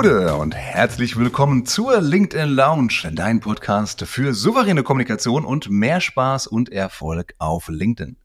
Gude 0.00 0.36
und 0.36 0.54
herzlich 0.54 1.16
willkommen 1.16 1.66
zur 1.66 2.00
LinkedIn 2.00 2.50
Lounge, 2.50 3.10
dein 3.14 3.40
Podcast 3.40 4.02
für 4.02 4.32
souveräne 4.32 4.84
Kommunikation 4.84 5.44
und 5.44 5.70
mehr 5.70 6.00
Spaß 6.00 6.46
und 6.46 6.70
Erfolg 6.70 7.34
auf 7.38 7.66
LinkedIn. 7.66 8.16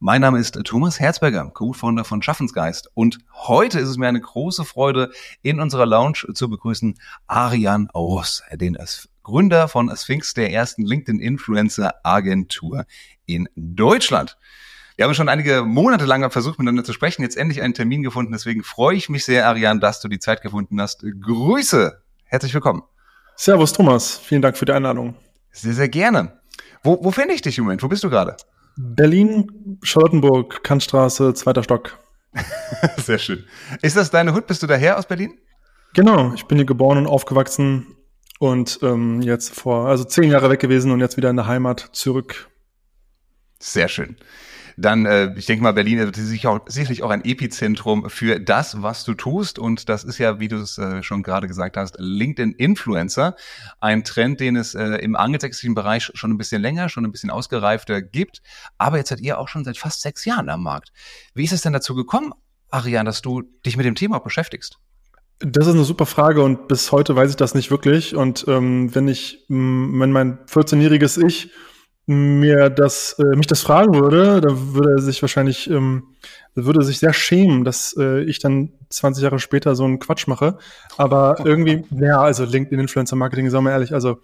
Mein 0.00 0.22
Name 0.22 0.40
ist 0.40 0.58
Thomas 0.64 0.98
Herzberger, 0.98 1.48
Co-Founder 1.54 2.02
von 2.02 2.20
Schaffensgeist 2.20 2.90
und 2.94 3.20
heute 3.32 3.78
ist 3.78 3.90
es 3.90 3.96
mir 3.96 4.08
eine 4.08 4.20
große 4.20 4.64
Freude, 4.64 5.12
in 5.42 5.60
unserer 5.60 5.86
Lounge 5.86 6.24
zu 6.34 6.50
begrüßen 6.50 6.98
Arian 7.28 7.88
Aus, 7.92 8.42
den 8.52 8.76
Gründer 9.22 9.68
von 9.68 9.88
Sphinx, 9.96 10.34
der 10.34 10.52
ersten 10.52 10.84
LinkedIn-Influencer-Agentur 10.84 12.86
in 13.26 13.48
Deutschland. 13.54 14.36
Wir 15.00 15.06
haben 15.06 15.14
schon 15.14 15.30
einige 15.30 15.62
Monate 15.62 16.04
lang 16.04 16.30
versucht, 16.30 16.58
miteinander 16.58 16.84
zu 16.84 16.92
sprechen, 16.92 17.22
jetzt 17.22 17.38
endlich 17.38 17.62
einen 17.62 17.72
Termin 17.72 18.02
gefunden. 18.02 18.32
Deswegen 18.32 18.62
freue 18.62 18.96
ich 18.96 19.08
mich 19.08 19.24
sehr, 19.24 19.46
Ariane, 19.46 19.80
dass 19.80 20.02
du 20.02 20.08
die 20.08 20.18
Zeit 20.18 20.42
gefunden 20.42 20.78
hast. 20.78 21.06
Grüße. 21.22 22.02
Herzlich 22.26 22.52
willkommen. 22.52 22.82
Servus, 23.34 23.72
Thomas. 23.72 24.18
Vielen 24.18 24.42
Dank 24.42 24.58
für 24.58 24.66
die 24.66 24.72
Einladung. 24.72 25.16
Sehr, 25.52 25.72
sehr 25.72 25.88
gerne. 25.88 26.38
Wo, 26.82 27.02
wo 27.02 27.12
finde 27.12 27.32
ich 27.32 27.40
dich 27.40 27.56
im 27.56 27.64
Moment? 27.64 27.82
Wo 27.82 27.88
bist 27.88 28.04
du 28.04 28.10
gerade? 28.10 28.36
Berlin, 28.76 29.78
Charlottenburg, 29.82 30.62
Kantstraße, 30.64 31.32
zweiter 31.32 31.62
Stock. 31.62 31.96
sehr 32.98 33.16
schön. 33.16 33.46
Ist 33.80 33.96
das 33.96 34.10
deine 34.10 34.34
Hut? 34.34 34.46
Bist 34.46 34.62
du 34.62 34.66
daher 34.66 34.98
aus 34.98 35.06
Berlin? 35.06 35.32
Genau, 35.94 36.34
ich 36.34 36.44
bin 36.44 36.58
hier 36.58 36.66
geboren 36.66 36.98
und 36.98 37.06
aufgewachsen 37.06 37.96
und 38.38 38.80
ähm, 38.82 39.22
jetzt 39.22 39.54
vor, 39.54 39.88
also 39.88 40.04
zehn 40.04 40.30
Jahre 40.30 40.50
weg 40.50 40.60
gewesen 40.60 40.92
und 40.92 41.00
jetzt 41.00 41.16
wieder 41.16 41.30
in 41.30 41.36
der 41.36 41.46
Heimat 41.46 41.88
zurück. 41.92 42.50
Sehr 43.58 43.88
schön 43.88 44.18
dann, 44.80 45.04
äh, 45.04 45.34
ich 45.36 45.46
denke 45.46 45.62
mal, 45.62 45.72
Berlin 45.72 45.98
ist 45.98 46.16
sicher 46.16 46.50
auch, 46.50 46.60
sicherlich 46.66 47.02
auch 47.02 47.10
ein 47.10 47.24
Epizentrum 47.24 48.08
für 48.08 48.40
das, 48.40 48.82
was 48.82 49.04
du 49.04 49.14
tust. 49.14 49.58
Und 49.58 49.88
das 49.88 50.04
ist 50.04 50.18
ja, 50.18 50.40
wie 50.40 50.48
du 50.48 50.56
es 50.56 50.78
äh, 50.78 51.02
schon 51.02 51.22
gerade 51.22 51.46
gesagt 51.46 51.76
hast, 51.76 51.96
LinkedIn-Influencer. 51.98 53.36
Ein 53.80 54.04
Trend, 54.04 54.40
den 54.40 54.56
es 54.56 54.74
äh, 54.74 54.96
im 54.96 55.16
angelsächsischen 55.16 55.74
Bereich 55.74 56.10
schon 56.14 56.30
ein 56.30 56.38
bisschen 56.38 56.62
länger, 56.62 56.88
schon 56.88 57.04
ein 57.04 57.12
bisschen 57.12 57.30
ausgereifter 57.30 58.00
gibt. 58.00 58.40
Aber 58.78 58.96
jetzt 58.96 59.10
seid 59.10 59.20
ihr 59.20 59.38
auch 59.38 59.48
schon 59.48 59.64
seit 59.64 59.76
fast 59.76 60.00
sechs 60.00 60.24
Jahren 60.24 60.48
am 60.48 60.62
Markt. 60.62 60.92
Wie 61.34 61.44
ist 61.44 61.52
es 61.52 61.60
denn 61.60 61.72
dazu 61.72 61.94
gekommen, 61.94 62.32
Ariane, 62.70 63.06
dass 63.06 63.20
du 63.20 63.42
dich 63.66 63.76
mit 63.76 63.84
dem 63.84 63.94
Thema 63.94 64.18
beschäftigst? 64.18 64.78
Das 65.40 65.66
ist 65.66 65.74
eine 65.74 65.84
super 65.84 66.06
Frage 66.06 66.42
und 66.42 66.68
bis 66.68 66.92
heute 66.92 67.16
weiß 67.16 67.30
ich 67.30 67.36
das 67.36 67.54
nicht 67.54 67.70
wirklich. 67.70 68.14
Und 68.14 68.44
ähm, 68.48 68.94
wenn 68.94 69.08
ich, 69.08 69.44
wenn 69.48 70.12
mein 70.12 70.38
14-jähriges 70.46 71.22
Ich 71.24 71.50
mir 72.10 72.70
das, 72.70 73.16
äh, 73.20 73.36
mich 73.36 73.46
das 73.46 73.62
fragen 73.62 73.94
würde, 73.94 74.40
dann 74.40 74.74
würde 74.74 74.94
er 74.94 74.98
sich 75.00 75.22
wahrscheinlich, 75.22 75.70
ähm, 75.70 76.08
würde 76.56 76.82
sich 76.82 76.98
sehr 76.98 77.12
schämen, 77.12 77.64
dass 77.64 77.94
äh, 77.96 78.22
ich 78.22 78.40
dann 78.40 78.72
20 78.88 79.22
Jahre 79.22 79.38
später 79.38 79.76
so 79.76 79.84
einen 79.84 80.00
Quatsch 80.00 80.26
mache. 80.26 80.58
Aber 80.96 81.36
irgendwie, 81.44 81.84
ja, 81.92 82.20
also 82.20 82.44
LinkedIn 82.44 82.80
Influencer 82.80 83.14
Marketing, 83.14 83.48
sagen 83.48 83.64
wir 83.64 83.70
ehrlich, 83.70 83.94
also 83.94 84.18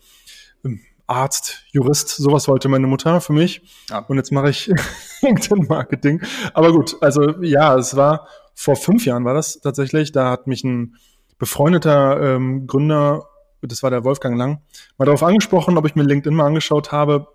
ähm, 0.64 0.80
Arzt, 1.06 1.62
Jurist, 1.70 2.08
sowas 2.08 2.48
wollte 2.48 2.68
meine 2.68 2.88
Mutter 2.88 3.20
für 3.20 3.32
mich. 3.32 3.62
Ja. 3.88 4.00
Und 4.00 4.16
jetzt 4.16 4.32
mache 4.32 4.50
ich 4.50 4.68
LinkedIn 5.22 5.66
Marketing. 5.68 6.20
Aber 6.54 6.72
gut, 6.72 6.96
also 7.00 7.40
ja, 7.40 7.76
es 7.76 7.94
war 7.94 8.26
vor 8.56 8.74
fünf 8.74 9.06
Jahren 9.06 9.24
war 9.24 9.34
das 9.34 9.60
tatsächlich. 9.60 10.10
Da 10.10 10.28
hat 10.28 10.48
mich 10.48 10.64
ein 10.64 10.96
befreundeter 11.38 12.34
ähm, 12.34 12.66
Gründer, 12.66 13.28
das 13.62 13.84
war 13.84 13.90
der 13.90 14.02
Wolfgang 14.02 14.36
Lang, 14.36 14.62
mal 14.98 15.04
darauf 15.04 15.22
angesprochen, 15.22 15.78
ob 15.78 15.86
ich 15.86 15.94
mir 15.94 16.02
LinkedIn 16.02 16.34
mal 16.34 16.46
angeschaut 16.46 16.90
habe 16.90 17.28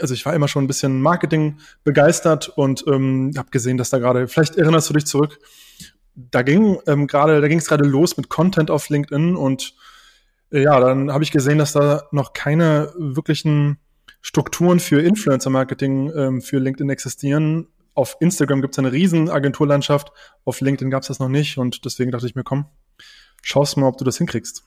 also 0.00 0.14
ich 0.14 0.26
war 0.26 0.34
immer 0.34 0.48
schon 0.48 0.64
ein 0.64 0.68
bisschen 0.68 1.00
Marketing 1.00 1.58
begeistert 1.84 2.48
und 2.48 2.84
ähm, 2.86 3.32
habe 3.36 3.50
gesehen, 3.50 3.76
dass 3.76 3.90
da 3.90 3.98
gerade, 3.98 4.28
vielleicht 4.28 4.56
erinnerst 4.56 4.88
du 4.90 4.94
dich 4.94 5.06
zurück, 5.06 5.38
da 6.14 6.42
ging 6.42 6.78
ähm, 6.86 7.06
gerade, 7.06 7.40
da 7.40 7.48
ging 7.48 7.58
es 7.58 7.66
gerade 7.66 7.84
los 7.84 8.16
mit 8.16 8.28
Content 8.28 8.70
auf 8.70 8.88
LinkedIn 8.88 9.36
und 9.36 9.74
äh, 10.52 10.62
ja, 10.62 10.78
dann 10.80 11.12
habe 11.12 11.24
ich 11.24 11.30
gesehen, 11.30 11.58
dass 11.58 11.72
da 11.72 12.04
noch 12.12 12.32
keine 12.32 12.92
wirklichen 12.96 13.78
Strukturen 14.20 14.80
für 14.80 15.00
Influencer-Marketing 15.00 16.12
ähm, 16.14 16.42
für 16.42 16.58
LinkedIn 16.58 16.90
existieren. 16.90 17.68
Auf 17.94 18.16
Instagram 18.20 18.60
gibt 18.60 18.74
es 18.74 18.78
eine 18.78 18.92
riesen 18.92 19.30
Agenturlandschaft, 19.30 20.12
auf 20.44 20.60
LinkedIn 20.60 20.90
gab 20.90 21.02
es 21.02 21.08
das 21.08 21.18
noch 21.18 21.28
nicht 21.28 21.58
und 21.58 21.84
deswegen 21.84 22.10
dachte 22.10 22.26
ich 22.26 22.34
mir, 22.34 22.44
komm, 22.44 22.66
schaust 23.42 23.76
mal, 23.76 23.86
ob 23.86 23.98
du 23.98 24.04
das 24.04 24.18
hinkriegst. 24.18 24.64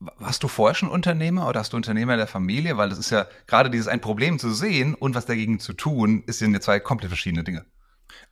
Warst 0.00 0.44
du 0.44 0.48
vorher 0.48 0.76
schon 0.76 0.88
Unternehmer 0.88 1.48
oder 1.48 1.60
hast 1.60 1.72
du 1.72 1.76
Unternehmer 1.76 2.12
in 2.12 2.18
der 2.18 2.28
Familie? 2.28 2.76
Weil 2.76 2.88
das 2.88 2.98
ist 2.98 3.10
ja 3.10 3.26
gerade 3.46 3.68
dieses 3.68 3.88
ein 3.88 4.00
Problem 4.00 4.38
zu 4.38 4.50
sehen 4.50 4.94
und 4.94 5.14
was 5.14 5.26
dagegen 5.26 5.58
zu 5.58 5.72
tun, 5.72 6.22
ist 6.26 6.40
ja 6.40 6.60
zwei 6.60 6.78
komplett 6.78 7.10
verschiedene 7.10 7.42
Dinge. 7.42 7.64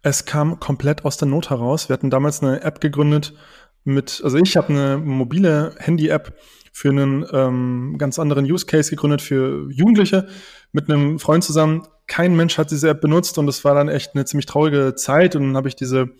Es 0.03 0.25
kam 0.25 0.61
komplett 0.61 1.05
aus 1.05 1.17
der 1.17 1.27
Not 1.27 1.51
heraus. 1.51 1.89
Wir 1.89 1.95
hatten 1.95 2.11
damals 2.11 2.43
eine 2.43 2.63
App 2.63 2.81
gegründet 2.81 3.35
mit, 3.83 4.21
also 4.23 4.37
ich 4.37 4.57
habe 4.57 4.69
eine 4.69 4.99
mobile 4.99 5.75
Handy-App 5.79 6.37
für 6.73 6.91
einen 6.91 7.25
ähm, 7.33 7.97
ganz 7.99 8.19
anderen 8.19 8.45
Use 8.45 8.67
Case 8.67 8.91
gegründet 8.91 9.23
für 9.23 9.69
Jugendliche 9.71 10.29
mit 10.73 10.91
einem 10.91 11.19
Freund 11.19 11.43
zusammen. 11.43 11.87
Kein 12.07 12.37
Mensch 12.37 12.59
hat 12.59 12.71
diese 12.71 12.91
App 12.91 13.01
benutzt 13.01 13.39
und 13.39 13.49
es 13.49 13.65
war 13.65 13.75
dann 13.75 13.89
echt 13.89 14.15
eine 14.15 14.25
ziemlich 14.25 14.47
traurige 14.47 14.95
Zeit 14.95 15.35
und 15.35 15.43
dann 15.43 15.57
habe 15.57 15.69
ich 15.69 15.75
diese 15.75 16.11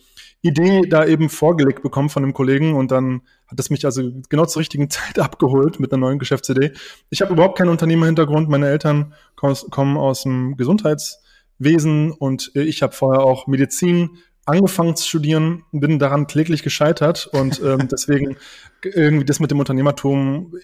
Idee 0.43 0.83
da 0.89 1.05
eben 1.07 1.29
vorgelegt 1.29 1.83
bekommen 1.83 2.09
von 2.09 2.23
einem 2.23 2.35
Kollegen 2.35 2.75
und 2.75 2.91
dann 2.91 3.23
hat 3.47 3.59
es 3.59 3.71
mich 3.71 3.85
also 3.85 4.03
genau 4.29 4.47
zur 4.47 4.61
richtigen 4.61 4.91
Zeit 4.91 5.19
abgeholt 5.19 5.81
mit 5.81 5.93
einer 5.93 6.01
neuen 6.01 6.19
Geschäftsidee. 6.19 6.73
Ich 7.11 7.23
habe 7.23 7.33
überhaupt 7.33 7.59
keinen 7.59 7.71
Unternehmerhintergrund. 7.71 8.49
Meine 8.49 8.69
Eltern 8.69 9.15
kommen 9.37 9.97
aus 9.97 10.23
dem 10.23 10.57
Gesundheitswesen 10.57 12.13
und 12.13 12.53
ich 12.55 12.83
habe 12.83 12.93
vorher 12.93 13.23
auch 13.23 13.47
Medizin 13.47 14.19
angefangen 14.45 14.95
zu 14.95 15.07
studieren, 15.07 15.65
bin 15.73 15.99
daran 15.99 16.29
kläglich 16.29 16.63
gescheitert 16.63 17.27
und 17.27 17.61
ähm, 17.63 17.89
deswegen 17.91 18.37
irgendwie 18.83 19.25
das 19.25 19.41
mit 19.41 19.51
dem 19.51 19.59
Unternehmertum 19.59 20.55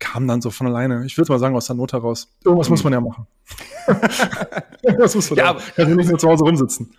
kam 0.00 0.26
dann 0.26 0.40
so 0.40 0.50
von 0.50 0.66
alleine. 0.66 1.04
Ich 1.06 1.16
würde 1.16 1.30
mal 1.30 1.38
sagen, 1.38 1.54
aus 1.54 1.66
der 1.66 1.76
Not 1.76 1.92
heraus. 1.92 2.28
Irgendwas 2.44 2.68
mhm. 2.68 2.72
muss 2.72 2.84
man 2.84 2.92
ja 2.94 3.00
machen. 3.00 3.26
das 4.82 5.14
muss 5.14 5.30
man 5.30 5.38
ja, 5.38 5.52
da. 5.52 5.60
Kann 5.76 5.90
ich 5.90 5.96
nicht 5.96 6.08
nur 6.08 6.18
zu 6.18 6.28
Hause 6.28 6.42
rumsitzen. 6.42 6.96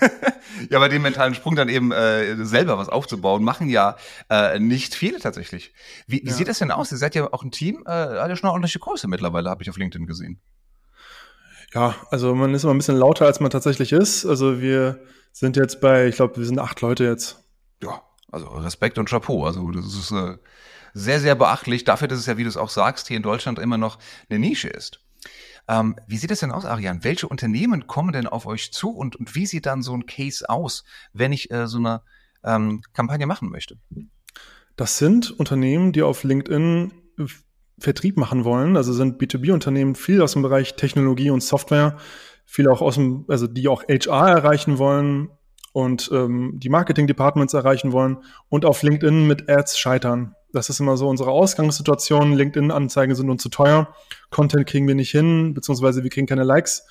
ja, 0.70 0.78
bei 0.78 0.88
dem 0.88 1.02
mentalen 1.02 1.34
Sprung 1.34 1.56
dann 1.56 1.68
eben 1.68 1.92
äh, 1.92 2.44
selber 2.44 2.76
was 2.76 2.88
aufzubauen, 2.88 3.42
machen 3.42 3.68
ja 3.70 3.96
äh, 4.28 4.58
nicht 4.58 4.94
viele 4.94 5.20
tatsächlich. 5.20 5.72
Wie, 6.06 6.22
wie 6.22 6.28
ja. 6.28 6.34
sieht 6.34 6.48
das 6.48 6.58
denn 6.58 6.70
aus? 6.70 6.92
Ihr 6.92 6.98
seid 6.98 7.14
ja 7.14 7.32
auch 7.32 7.44
ein 7.44 7.52
Team, 7.52 7.84
äh, 7.86 7.90
hat 7.90 8.28
ja 8.28 8.36
schon 8.36 8.48
eine 8.48 8.52
ordentliche 8.52 8.80
Größe 8.80 9.08
mittlerweile, 9.08 9.48
habe 9.48 9.62
ich 9.62 9.70
auf 9.70 9.78
LinkedIn 9.78 10.06
gesehen. 10.06 10.40
Ja, 11.74 11.94
also 12.10 12.34
man 12.34 12.52
ist 12.52 12.64
immer 12.64 12.74
ein 12.74 12.78
bisschen 12.78 12.98
lauter, 12.98 13.24
als 13.24 13.40
man 13.40 13.50
tatsächlich 13.50 13.92
ist. 13.92 14.26
Also 14.26 14.60
wir 14.60 15.00
sind 15.32 15.56
jetzt 15.56 15.80
bei, 15.80 16.06
ich 16.06 16.16
glaube, 16.16 16.36
wir 16.36 16.44
sind 16.44 16.58
acht 16.58 16.80
Leute 16.82 17.04
jetzt. 17.04 17.42
Ja, 17.82 18.02
also 18.30 18.46
Respekt 18.48 18.98
und 18.98 19.08
Chapeau. 19.08 19.46
Also 19.46 19.70
das 19.70 19.86
ist 19.86 20.10
äh, 20.10 20.36
sehr, 20.94 21.20
sehr 21.20 21.34
beachtlich 21.34 21.84
dafür, 21.84 22.08
dass 22.08 22.18
es 22.18 22.26
ja, 22.26 22.36
wie 22.36 22.42
du 22.42 22.48
es 22.48 22.56
auch 22.56 22.70
sagst, 22.70 23.08
hier 23.08 23.16
in 23.16 23.22
Deutschland 23.22 23.58
immer 23.58 23.78
noch 23.78 23.98
eine 24.28 24.38
Nische 24.38 24.68
ist. 24.68 25.00
Ähm, 25.68 25.96
wie 26.06 26.16
sieht 26.16 26.30
es 26.30 26.40
denn 26.40 26.50
aus, 26.50 26.64
Ariane? 26.64 27.04
Welche 27.04 27.28
Unternehmen 27.28 27.86
kommen 27.86 28.12
denn 28.12 28.26
auf 28.26 28.46
euch 28.46 28.72
zu 28.72 28.90
und, 28.90 29.16
und 29.16 29.34
wie 29.34 29.46
sieht 29.46 29.66
dann 29.66 29.82
so 29.82 29.94
ein 29.94 30.06
Case 30.06 30.48
aus, 30.48 30.84
wenn 31.12 31.32
ich 31.32 31.50
äh, 31.50 31.66
so 31.66 31.78
eine 31.78 32.02
ähm, 32.44 32.82
Kampagne 32.92 33.26
machen 33.26 33.48
möchte? 33.48 33.78
Das 34.76 34.98
sind 34.98 35.30
Unternehmen, 35.30 35.92
die 35.92 36.02
auf 36.02 36.24
LinkedIn 36.24 36.92
Vertrieb 37.78 38.16
machen 38.16 38.44
wollen. 38.44 38.76
Also 38.76 38.92
sind 38.92 39.20
B2B-Unternehmen 39.20 39.94
viel 39.94 40.22
aus 40.22 40.32
dem 40.32 40.42
Bereich 40.42 40.74
Technologie 40.74 41.30
und 41.30 41.42
Software, 41.42 41.98
viel 42.44 42.68
auch 42.68 42.80
aus 42.80 42.94
dem, 42.94 43.24
also 43.28 43.46
die 43.46 43.68
auch 43.68 43.82
HR 43.84 44.28
erreichen 44.28 44.78
wollen 44.78 45.30
und 45.72 46.10
ähm, 46.12 46.58
die 46.58 46.68
Marketing-Departments 46.68 47.54
erreichen 47.54 47.92
wollen 47.92 48.18
und 48.48 48.64
auf 48.64 48.82
LinkedIn 48.82 49.26
mit 49.26 49.48
Ads 49.48 49.78
scheitern. 49.78 50.34
Das 50.52 50.68
ist 50.68 50.80
immer 50.80 50.96
so 50.96 51.08
unsere 51.08 51.30
Ausgangssituation. 51.30 52.34
LinkedIn-Anzeigen 52.34 53.14
sind 53.14 53.30
uns 53.30 53.42
zu 53.42 53.48
teuer. 53.48 53.94
Content 54.30 54.66
kriegen 54.66 54.86
wir 54.86 54.94
nicht 54.94 55.10
hin, 55.10 55.54
beziehungsweise 55.54 56.02
wir 56.02 56.10
kriegen 56.10 56.26
keine 56.26 56.44
Likes. 56.44 56.86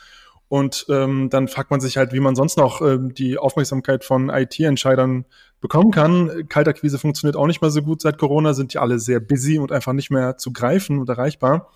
Und 0.48 0.86
ähm, 0.90 1.30
dann 1.30 1.48
fragt 1.48 1.72
man 1.72 1.80
sich 1.80 1.96
halt, 1.96 2.12
wie 2.12 2.20
man 2.20 2.36
sonst 2.36 2.58
noch 2.58 2.82
ähm, 2.82 3.14
die 3.14 3.38
Aufmerksamkeit 3.38 4.04
von 4.04 4.30
IT-Entscheidern 4.30 5.24
bekommen 5.62 5.92
kann. 5.92 6.50
Kaltakquise 6.50 7.00
funktioniert 7.00 7.38
auch 7.38 7.48
nicht 7.48 7.62
mehr 7.62 7.72
so 7.72 7.82
gut 7.82 8.02
seit 8.02 8.18
Corona, 8.18 8.54
sind 8.54 8.74
die 8.74 8.78
alle 8.78 9.00
sehr 9.00 9.22
busy 9.22 9.60
und 9.60 9.72
einfach 9.72 9.94
nicht 9.94 10.12
mehr 10.12 10.36
zu 10.36 10.52
greifen 10.52 11.00
und 11.00 11.08
erreichbar. 11.08 11.72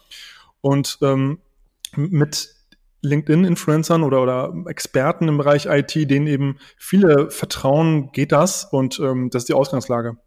Und 0.60 0.98
ähm, 1.02 1.40
mit 1.96 2.50
LinkedIn-Influencern 3.02 4.04
oder, 4.04 4.22
oder 4.22 4.54
Experten 4.66 5.30
im 5.30 5.38
Bereich 5.38 5.68
IT, 5.68 5.96
denen 5.96 6.28
eben 6.28 6.58
viele 6.78 7.30
vertrauen, 7.30 8.12
geht 8.12 8.32
das 8.32 8.66
und 8.66 9.00
ähm, 9.00 9.30
das 9.30 9.44
ist 9.44 9.50
die 9.50 9.54
Ausgangslage. 9.54 10.18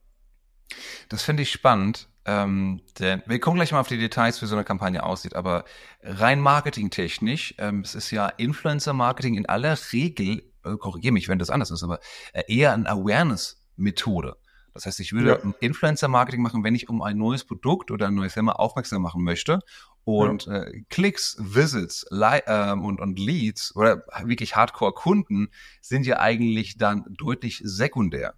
Das 1.09 1.23
finde 1.23 1.43
ich 1.43 1.50
spannend. 1.50 2.09
Ähm, 2.25 2.82
denn 2.99 3.23
wir 3.25 3.41
gucken 3.41 3.56
gleich 3.56 3.73
mal 3.73 3.81
auf 3.81 3.88
die 3.88 3.97
Details, 3.97 4.43
wie 4.43 4.47
so 4.47 4.55
eine 4.55 4.65
Kampagne 4.65 5.03
aussieht, 5.03 5.35
aber 5.35 5.65
rein 6.03 6.41
marketingtechnisch, 6.41 7.55
ähm, 7.56 7.81
es 7.81 7.94
ist 7.94 8.11
ja 8.11 8.29
Influencer-Marketing 8.29 9.35
in 9.35 9.47
aller 9.47 9.79
Regel, 9.93 10.43
äh, 10.62 10.76
korrigiere 10.76 11.15
mich, 11.15 11.29
wenn 11.29 11.38
das 11.38 11.49
anders 11.49 11.70
ist, 11.70 11.82
aber 11.82 12.00
äh, 12.35 12.43
eher 12.47 12.75
eine 12.75 12.87
Awareness-Methode. 12.87 14.37
Das 14.75 14.85
heißt, 14.85 15.00
ich 15.00 15.15
würde 15.15 15.41
ja. 15.43 15.55
Influencer-Marketing 15.61 16.43
machen, 16.43 16.62
wenn 16.65 16.75
ich 16.75 16.91
um 16.91 17.00
ein 17.00 17.17
neues 17.17 17.44
Produkt 17.44 17.91
oder 17.91 18.09
ein 18.09 18.15
neues 18.15 18.35
Thema 18.35 18.61
aufmerksam 18.61 19.00
machen 19.00 19.25
möchte. 19.25 19.61
Und 20.05 20.47
ja. 20.47 20.65
äh, 20.65 20.82
Klicks, 20.91 21.37
Visits 21.41 22.06
ähm, 22.12 22.85
und, 22.85 23.00
und 23.00 23.19
Leads 23.19 23.75
oder 23.75 24.05
wirklich 24.23 24.55
Hardcore-Kunden 24.55 25.49
sind 25.81 26.06
ja 26.06 26.19
eigentlich 26.19 26.76
dann 26.76 27.06
deutlich 27.09 27.61
sekundär. 27.65 28.35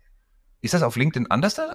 Ist 0.60 0.74
das 0.74 0.82
auf 0.82 0.96
LinkedIn 0.96 1.30
anders 1.30 1.54
da? 1.54 1.74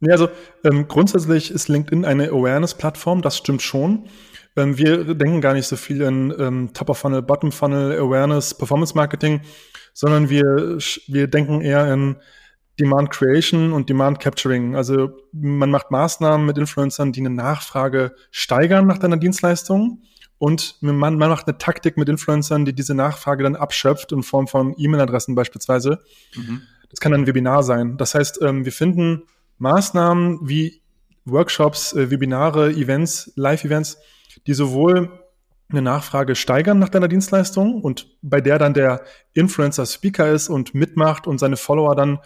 Ja, 0.00 0.12
also 0.12 0.28
ähm, 0.64 0.86
grundsätzlich 0.88 1.50
ist 1.50 1.68
LinkedIn 1.68 2.04
eine 2.04 2.28
Awareness-Plattform, 2.28 3.22
das 3.22 3.36
stimmt 3.36 3.62
schon. 3.62 4.08
Ähm, 4.56 4.78
wir 4.78 5.14
denken 5.14 5.40
gar 5.40 5.54
nicht 5.54 5.66
so 5.66 5.76
viel 5.76 6.02
in 6.02 6.32
ähm, 6.38 6.70
Top-of-Funnel, 6.72 7.22
Bottom-Funnel, 7.22 7.98
Awareness, 7.98 8.54
Performance-Marketing, 8.54 9.40
sondern 9.94 10.30
wir, 10.30 10.78
wir 11.06 11.26
denken 11.26 11.60
eher 11.60 11.92
in 11.92 12.16
Demand 12.78 13.10
Creation 13.10 13.72
und 13.72 13.88
Demand 13.90 14.20
Capturing. 14.20 14.76
Also 14.76 15.10
man 15.32 15.70
macht 15.70 15.90
Maßnahmen 15.90 16.46
mit 16.46 16.58
Influencern, 16.58 17.12
die 17.12 17.20
eine 17.20 17.30
Nachfrage 17.30 18.14
steigern 18.30 18.86
nach 18.86 18.98
deiner 18.98 19.16
Dienstleistung. 19.16 20.02
Und 20.38 20.76
man, 20.80 20.96
man 20.96 21.18
macht 21.18 21.48
eine 21.48 21.58
Taktik 21.58 21.96
mit 21.96 22.08
Influencern, 22.08 22.64
die 22.64 22.72
diese 22.72 22.94
Nachfrage 22.94 23.42
dann 23.42 23.56
abschöpft 23.56 24.12
in 24.12 24.22
Form 24.22 24.46
von 24.46 24.74
E-Mail-Adressen 24.78 25.34
beispielsweise. 25.34 25.98
Mhm. 26.36 26.62
Das 26.90 27.00
kann 27.00 27.10
dann 27.10 27.22
ein 27.22 27.26
Webinar 27.26 27.64
sein. 27.64 27.96
Das 27.96 28.14
heißt, 28.14 28.40
ähm, 28.42 28.64
wir 28.64 28.72
finden 28.72 29.24
Maßnahmen 29.58 30.48
wie 30.48 30.82
Workshops, 31.24 31.92
äh, 31.92 32.10
Webinare, 32.10 32.70
Events, 32.70 33.32
Live-Events, 33.36 33.98
die 34.46 34.54
sowohl 34.54 35.10
eine 35.70 35.82
Nachfrage 35.82 36.34
steigern 36.34 36.78
nach 36.78 36.88
deiner 36.88 37.08
Dienstleistung 37.08 37.82
und 37.82 38.08
bei 38.22 38.40
der 38.40 38.58
dann 38.58 38.72
der 38.72 39.02
Influencer 39.34 39.84
Speaker 39.84 40.30
ist 40.30 40.48
und 40.48 40.74
mitmacht 40.74 41.26
und 41.26 41.38
seine 41.38 41.56
Follower 41.56 41.94
dann 41.94 42.20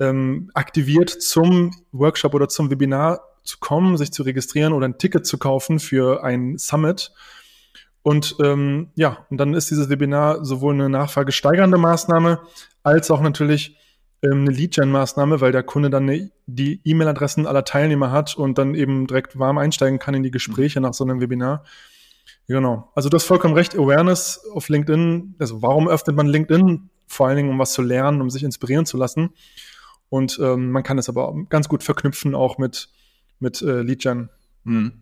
ähm, 0.00 0.50
aktiviert, 0.54 1.10
zum 1.10 1.70
Workshop 1.92 2.34
oder 2.34 2.48
zum 2.48 2.70
Webinar 2.70 3.20
zu 3.44 3.58
kommen, 3.58 3.96
sich 3.96 4.12
zu 4.12 4.22
registrieren 4.22 4.72
oder 4.72 4.88
ein 4.88 4.98
Ticket 4.98 5.26
zu 5.26 5.38
kaufen 5.38 5.78
für 5.78 6.24
ein 6.24 6.58
Summit. 6.58 7.12
Und 8.02 8.36
ähm, 8.42 8.90
ja, 8.94 9.26
und 9.30 9.36
dann 9.38 9.54
ist 9.54 9.70
dieses 9.70 9.88
Webinar 9.88 10.44
sowohl 10.44 10.74
eine 10.74 10.88
nachfrage 10.88 11.32
steigernde 11.32 11.78
Maßnahme 11.78 12.40
als 12.82 13.10
auch 13.10 13.20
natürlich 13.20 13.76
ähm, 14.22 14.42
eine 14.42 14.50
Lead-Gen-Maßnahme, 14.50 15.40
weil 15.40 15.52
der 15.52 15.62
Kunde 15.62 15.90
dann 15.90 16.08
eine, 16.08 16.30
die 16.46 16.80
E-Mail-Adressen 16.84 17.46
aller 17.46 17.64
Teilnehmer 17.64 18.10
hat 18.10 18.36
und 18.36 18.58
dann 18.58 18.74
eben 18.74 19.06
direkt 19.06 19.38
warm 19.38 19.58
einsteigen 19.58 19.98
kann 19.98 20.14
in 20.14 20.22
die 20.22 20.30
Gespräche 20.30 20.80
nach 20.80 20.94
so 20.94 21.04
einem 21.04 21.20
Webinar. 21.20 21.64
Genau. 22.46 22.90
Also 22.94 23.08
du 23.08 23.16
hast 23.16 23.24
vollkommen 23.24 23.54
recht. 23.54 23.76
Awareness 23.76 24.44
auf 24.52 24.68
LinkedIn. 24.68 25.36
Also 25.38 25.62
warum 25.62 25.88
öffnet 25.88 26.16
man 26.16 26.26
LinkedIn? 26.26 26.90
Vor 27.06 27.26
allen 27.26 27.36
Dingen, 27.36 27.50
um 27.50 27.58
was 27.58 27.72
zu 27.72 27.82
lernen, 27.82 28.20
um 28.20 28.30
sich 28.30 28.42
inspirieren 28.42 28.86
zu 28.86 28.96
lassen. 28.96 29.30
Und 30.08 30.38
ähm, 30.42 30.70
man 30.70 30.82
kann 30.82 30.98
es 30.98 31.08
aber 31.08 31.34
ganz 31.48 31.68
gut 31.68 31.82
verknüpfen 31.82 32.34
auch 32.34 32.58
mit, 32.58 32.88
mit 33.38 33.62
äh, 33.62 33.82
Lead-Gen. 33.82 34.28
Hm. 34.64 34.92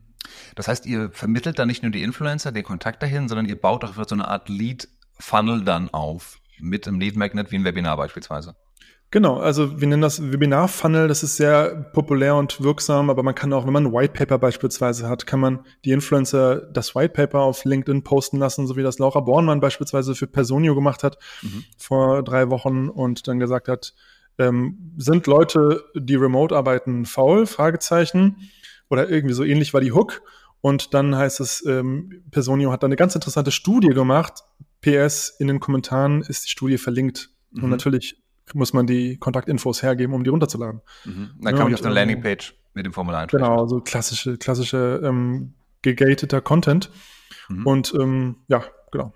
Das 0.54 0.68
heißt, 0.68 0.84
ihr 0.86 1.10
vermittelt 1.10 1.58
dann 1.58 1.68
nicht 1.68 1.82
nur 1.82 1.90
die 1.90 2.02
Influencer, 2.02 2.52
den 2.52 2.64
Kontakt 2.64 3.02
dahin, 3.02 3.28
sondern 3.28 3.46
ihr 3.46 3.58
baut 3.58 3.84
auch 3.84 3.94
so 3.94 4.14
eine 4.14 4.28
Art 4.28 4.48
Lead-Funnel 4.48 5.64
dann 5.64 5.88
auf 5.88 6.38
mit 6.60 6.86
einem 6.86 7.00
Lead-Magnet 7.00 7.50
wie 7.50 7.56
ein 7.56 7.64
Webinar 7.64 7.96
beispielsweise. 7.96 8.56
Genau, 9.10 9.38
also 9.38 9.80
wir 9.80 9.88
nennen 9.88 10.02
das 10.02 10.32
Webinar-Funnel, 10.32 11.08
das 11.08 11.22
ist 11.22 11.36
sehr 11.36 11.90
populär 11.94 12.36
und 12.36 12.62
wirksam, 12.62 13.08
aber 13.08 13.22
man 13.22 13.34
kann 13.34 13.52
auch, 13.54 13.64
wenn 13.64 13.72
man 13.72 13.86
ein 13.86 13.92
White 13.94 14.12
Paper 14.12 14.38
beispielsweise 14.38 15.08
hat, 15.08 15.26
kann 15.26 15.40
man 15.40 15.64
die 15.86 15.92
Influencer 15.92 16.56
das 16.56 16.94
White 16.94 17.14
Paper 17.14 17.40
auf 17.40 17.64
LinkedIn 17.64 18.04
posten 18.04 18.36
lassen, 18.36 18.66
so 18.66 18.76
wie 18.76 18.82
das 18.82 18.98
Laura 18.98 19.20
Bornmann 19.20 19.60
beispielsweise 19.60 20.14
für 20.14 20.26
Personio 20.26 20.74
gemacht 20.74 21.02
hat 21.04 21.16
mhm. 21.40 21.64
vor 21.78 22.22
drei 22.22 22.50
Wochen 22.50 22.90
und 22.90 23.26
dann 23.28 23.38
gesagt 23.38 23.68
hat, 23.68 23.94
ähm, 24.38 24.92
sind 24.96 25.26
Leute, 25.26 25.84
die 25.94 26.14
remote 26.14 26.54
arbeiten, 26.54 27.06
faul? 27.06 27.46
Fragezeichen. 27.46 28.36
Oder 28.88 29.10
irgendwie 29.10 29.34
so 29.34 29.44
ähnlich 29.44 29.74
war 29.74 29.80
die 29.80 29.92
Hook. 29.92 30.22
Und 30.60 30.94
dann 30.94 31.14
heißt 31.14 31.40
es, 31.40 31.64
ähm, 31.66 32.22
Personio 32.30 32.72
hat 32.72 32.82
da 32.82 32.86
eine 32.86 32.96
ganz 32.96 33.14
interessante 33.14 33.50
Studie 33.50 33.88
gemacht. 33.88 34.44
PS, 34.80 35.34
in 35.38 35.48
den 35.48 35.60
Kommentaren 35.60 36.22
ist 36.22 36.44
die 36.44 36.50
Studie 36.50 36.78
verlinkt. 36.78 37.30
Mhm. 37.50 37.64
Und 37.64 37.70
natürlich 37.70 38.22
muss 38.54 38.72
man 38.72 38.86
die 38.86 39.16
Kontaktinfos 39.16 39.82
hergeben, 39.82 40.14
um 40.14 40.24
die 40.24 40.30
runterzuladen. 40.30 40.80
Mhm. 41.04 41.30
Dann 41.40 41.54
kann 41.54 41.64
man 41.64 41.74
auf 41.74 41.84
eine 41.84 41.94
Landingpage 41.94 42.54
mit 42.74 42.86
dem 42.86 42.92
Formular 42.92 43.22
ansprechen. 43.22 43.44
Genau, 43.44 43.66
so 43.66 43.80
klassische, 43.80 44.38
klassische 44.38 45.00
ähm, 45.04 45.54
gegateter 45.82 46.40
Content. 46.40 46.90
Mhm. 47.48 47.66
Und 47.66 47.94
ähm, 47.98 48.36
ja, 48.48 48.64
genau. 48.90 49.12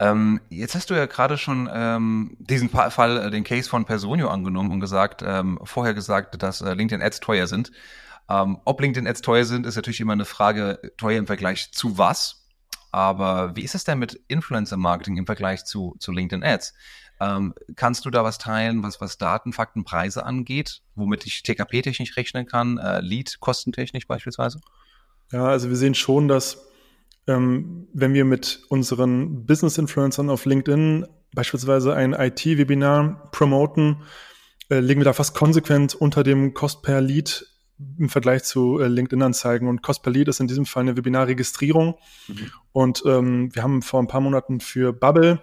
Ähm, 0.00 0.40
jetzt 0.50 0.74
hast 0.74 0.90
du 0.90 0.94
ja 0.94 1.06
gerade 1.06 1.38
schon 1.38 1.68
ähm, 1.72 2.36
diesen 2.40 2.68
Fall, 2.68 3.16
äh, 3.18 3.30
den 3.30 3.44
Case 3.44 3.68
von 3.68 3.84
Personio 3.84 4.28
angenommen 4.28 4.72
und 4.72 4.80
gesagt, 4.80 5.22
ähm, 5.24 5.58
vorher 5.62 5.94
gesagt, 5.94 6.42
dass 6.42 6.60
äh, 6.60 6.74
LinkedIn 6.74 7.02
Ads 7.02 7.20
teuer 7.20 7.46
sind. 7.46 7.70
Ähm, 8.28 8.58
ob 8.64 8.80
LinkedIn 8.80 9.06
Ads 9.06 9.22
teuer 9.22 9.44
sind, 9.44 9.66
ist 9.66 9.76
natürlich 9.76 10.00
immer 10.00 10.14
eine 10.14 10.24
Frage, 10.24 10.80
teuer 10.96 11.18
im 11.18 11.26
Vergleich 11.26 11.72
zu 11.72 11.96
was. 11.98 12.48
Aber 12.90 13.56
wie 13.56 13.62
ist 13.62 13.74
es 13.74 13.84
denn 13.84 13.98
mit 13.98 14.14
Influencer 14.28 14.76
Marketing 14.76 15.16
im 15.16 15.26
Vergleich 15.26 15.64
zu, 15.64 15.96
zu 15.98 16.12
LinkedIn 16.12 16.44
Ads? 16.44 16.74
Ähm, 17.24 17.54
kannst 17.76 18.04
du 18.04 18.10
da 18.10 18.24
was 18.24 18.38
teilen, 18.38 18.82
was, 18.82 19.00
was 19.00 19.18
Daten, 19.18 19.52
Fakten, 19.52 19.84
Preise 19.84 20.26
angeht, 20.26 20.82
womit 20.94 21.26
ich 21.26 21.42
TKP-technisch 21.42 22.16
rechnen 22.16 22.46
kann, 22.46 22.78
äh, 22.78 23.00
Lead-kostentechnisch 23.00 24.06
beispielsweise? 24.06 24.60
Ja, 25.32 25.46
also 25.46 25.68
wir 25.68 25.76
sehen 25.76 25.94
schon, 25.94 26.28
dass 26.28 26.66
ähm, 27.26 27.88
wenn 27.92 28.14
wir 28.14 28.24
mit 28.24 28.62
unseren 28.68 29.46
Business-Influencern 29.46 30.28
auf 30.28 30.44
LinkedIn 30.44 31.06
beispielsweise 31.34 31.94
ein 31.94 32.12
IT-Webinar 32.12 33.30
promoten, 33.32 34.02
äh, 34.68 34.80
legen 34.80 35.00
wir 35.00 35.04
da 35.04 35.12
fast 35.12 35.34
konsequent 35.34 35.94
unter 35.94 36.22
dem 36.22 36.54
Cost 36.54 36.82
per 36.82 37.00
Lead 37.00 37.46
im 37.98 38.08
Vergleich 38.08 38.44
zu 38.44 38.78
äh, 38.80 38.86
LinkedIn-Anzeigen. 38.86 39.68
Und 39.68 39.82
Cost 39.82 40.02
per 40.02 40.12
Lead 40.12 40.28
ist 40.28 40.40
in 40.40 40.46
diesem 40.46 40.66
Fall 40.66 40.82
eine 40.82 40.96
Webinarregistrierung. 40.96 41.98
Mhm. 42.28 42.50
Und 42.72 43.02
ähm, 43.06 43.54
wir 43.54 43.62
haben 43.62 43.82
vor 43.82 44.00
ein 44.00 44.08
paar 44.08 44.20
Monaten 44.20 44.60
für 44.60 44.92
Bubble, 44.92 45.42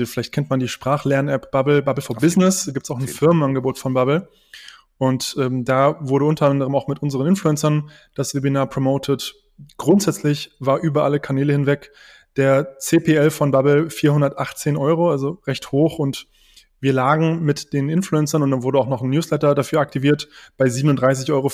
also 0.00 0.12
vielleicht 0.12 0.32
kennt 0.32 0.50
man 0.50 0.60
die 0.60 0.68
Sprachlern-App 0.68 1.50
Bubble, 1.50 1.82
Bubble 1.82 2.02
for 2.02 2.16
Auf 2.16 2.22
Business, 2.22 2.64
da 2.66 2.72
gibt 2.72 2.86
es 2.86 2.90
auch 2.90 2.98
ein 2.98 3.08
Firmenangebot 3.08 3.78
von 3.78 3.94
Bubble. 3.94 4.28
Und 4.98 5.36
ähm, 5.38 5.64
da 5.64 5.96
wurde 6.00 6.24
unter 6.24 6.46
anderem 6.46 6.74
auch 6.74 6.88
mit 6.88 7.02
unseren 7.02 7.26
Influencern 7.26 7.90
das 8.14 8.34
Webinar 8.34 8.68
promoted 8.68 9.34
grundsätzlich 9.76 10.52
war 10.60 10.78
über 10.80 11.04
alle 11.04 11.20
Kanäle 11.20 11.52
hinweg 11.52 11.92
der 12.36 12.78
CPL 12.78 13.30
von 13.30 13.50
Bubble 13.50 13.90
418 13.90 14.76
Euro, 14.76 15.10
also 15.10 15.40
recht 15.46 15.70
hoch 15.72 15.98
und 15.98 16.26
wir 16.80 16.92
lagen 16.92 17.42
mit 17.42 17.72
den 17.72 17.88
Influencern 17.88 18.42
und 18.42 18.50
dann 18.50 18.62
wurde 18.62 18.78
auch 18.78 18.88
noch 18.88 19.02
ein 19.02 19.10
Newsletter 19.10 19.54
dafür 19.54 19.80
aktiviert 19.80 20.28
bei 20.56 20.66
37,94 20.66 21.30
Euro. 21.32 21.48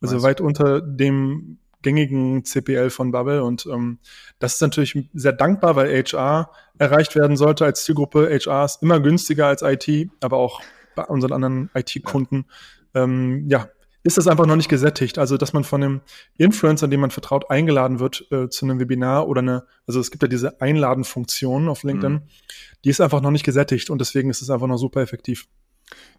Also 0.00 0.14
nice. 0.16 0.22
weit 0.22 0.40
unter 0.40 0.80
dem 0.80 1.58
gängigen 1.82 2.44
CPL 2.44 2.90
von 2.90 3.12
Bubble. 3.12 3.42
Und 3.44 3.66
ähm, 3.66 3.98
das 4.38 4.54
ist 4.54 4.60
natürlich 4.60 5.08
sehr 5.14 5.32
dankbar, 5.32 5.76
weil 5.76 5.90
HR 5.90 6.50
erreicht 6.78 7.14
werden 7.14 7.36
sollte 7.36 7.64
als 7.64 7.84
Zielgruppe. 7.84 8.28
HR 8.30 8.64
ist 8.64 8.82
immer 8.82 9.00
günstiger 9.00 9.46
als 9.46 9.62
IT, 9.62 10.10
aber 10.20 10.36
auch 10.36 10.60
bei 10.94 11.04
unseren 11.04 11.32
anderen 11.32 11.70
IT-Kunden. 11.74 12.46
Ja. 12.94 13.04
Ähm, 13.04 13.48
ja, 13.48 13.68
ist 14.04 14.18
das 14.18 14.26
einfach 14.26 14.46
noch 14.46 14.56
nicht 14.56 14.68
gesättigt. 14.68 15.18
Also, 15.18 15.36
dass 15.36 15.52
man 15.52 15.64
von 15.64 15.82
einem 15.82 16.00
Influencer, 16.36 16.88
dem 16.88 17.00
man 17.00 17.10
vertraut, 17.10 17.50
eingeladen 17.50 18.00
wird 18.00 18.26
äh, 18.32 18.48
zu 18.48 18.64
einem 18.66 18.80
Webinar 18.80 19.28
oder 19.28 19.40
eine, 19.40 19.64
also 19.86 20.00
es 20.00 20.10
gibt 20.10 20.22
ja 20.22 20.28
diese 20.28 20.60
Einladen-Funktion 20.60 21.68
auf 21.68 21.84
LinkedIn, 21.84 22.12
mhm. 22.14 22.22
die 22.84 22.90
ist 22.90 23.00
einfach 23.00 23.20
noch 23.20 23.30
nicht 23.30 23.44
gesättigt 23.44 23.90
und 23.90 24.00
deswegen 24.00 24.30
ist 24.30 24.42
es 24.42 24.50
einfach 24.50 24.66
noch 24.66 24.78
super 24.78 25.00
effektiv. 25.00 25.46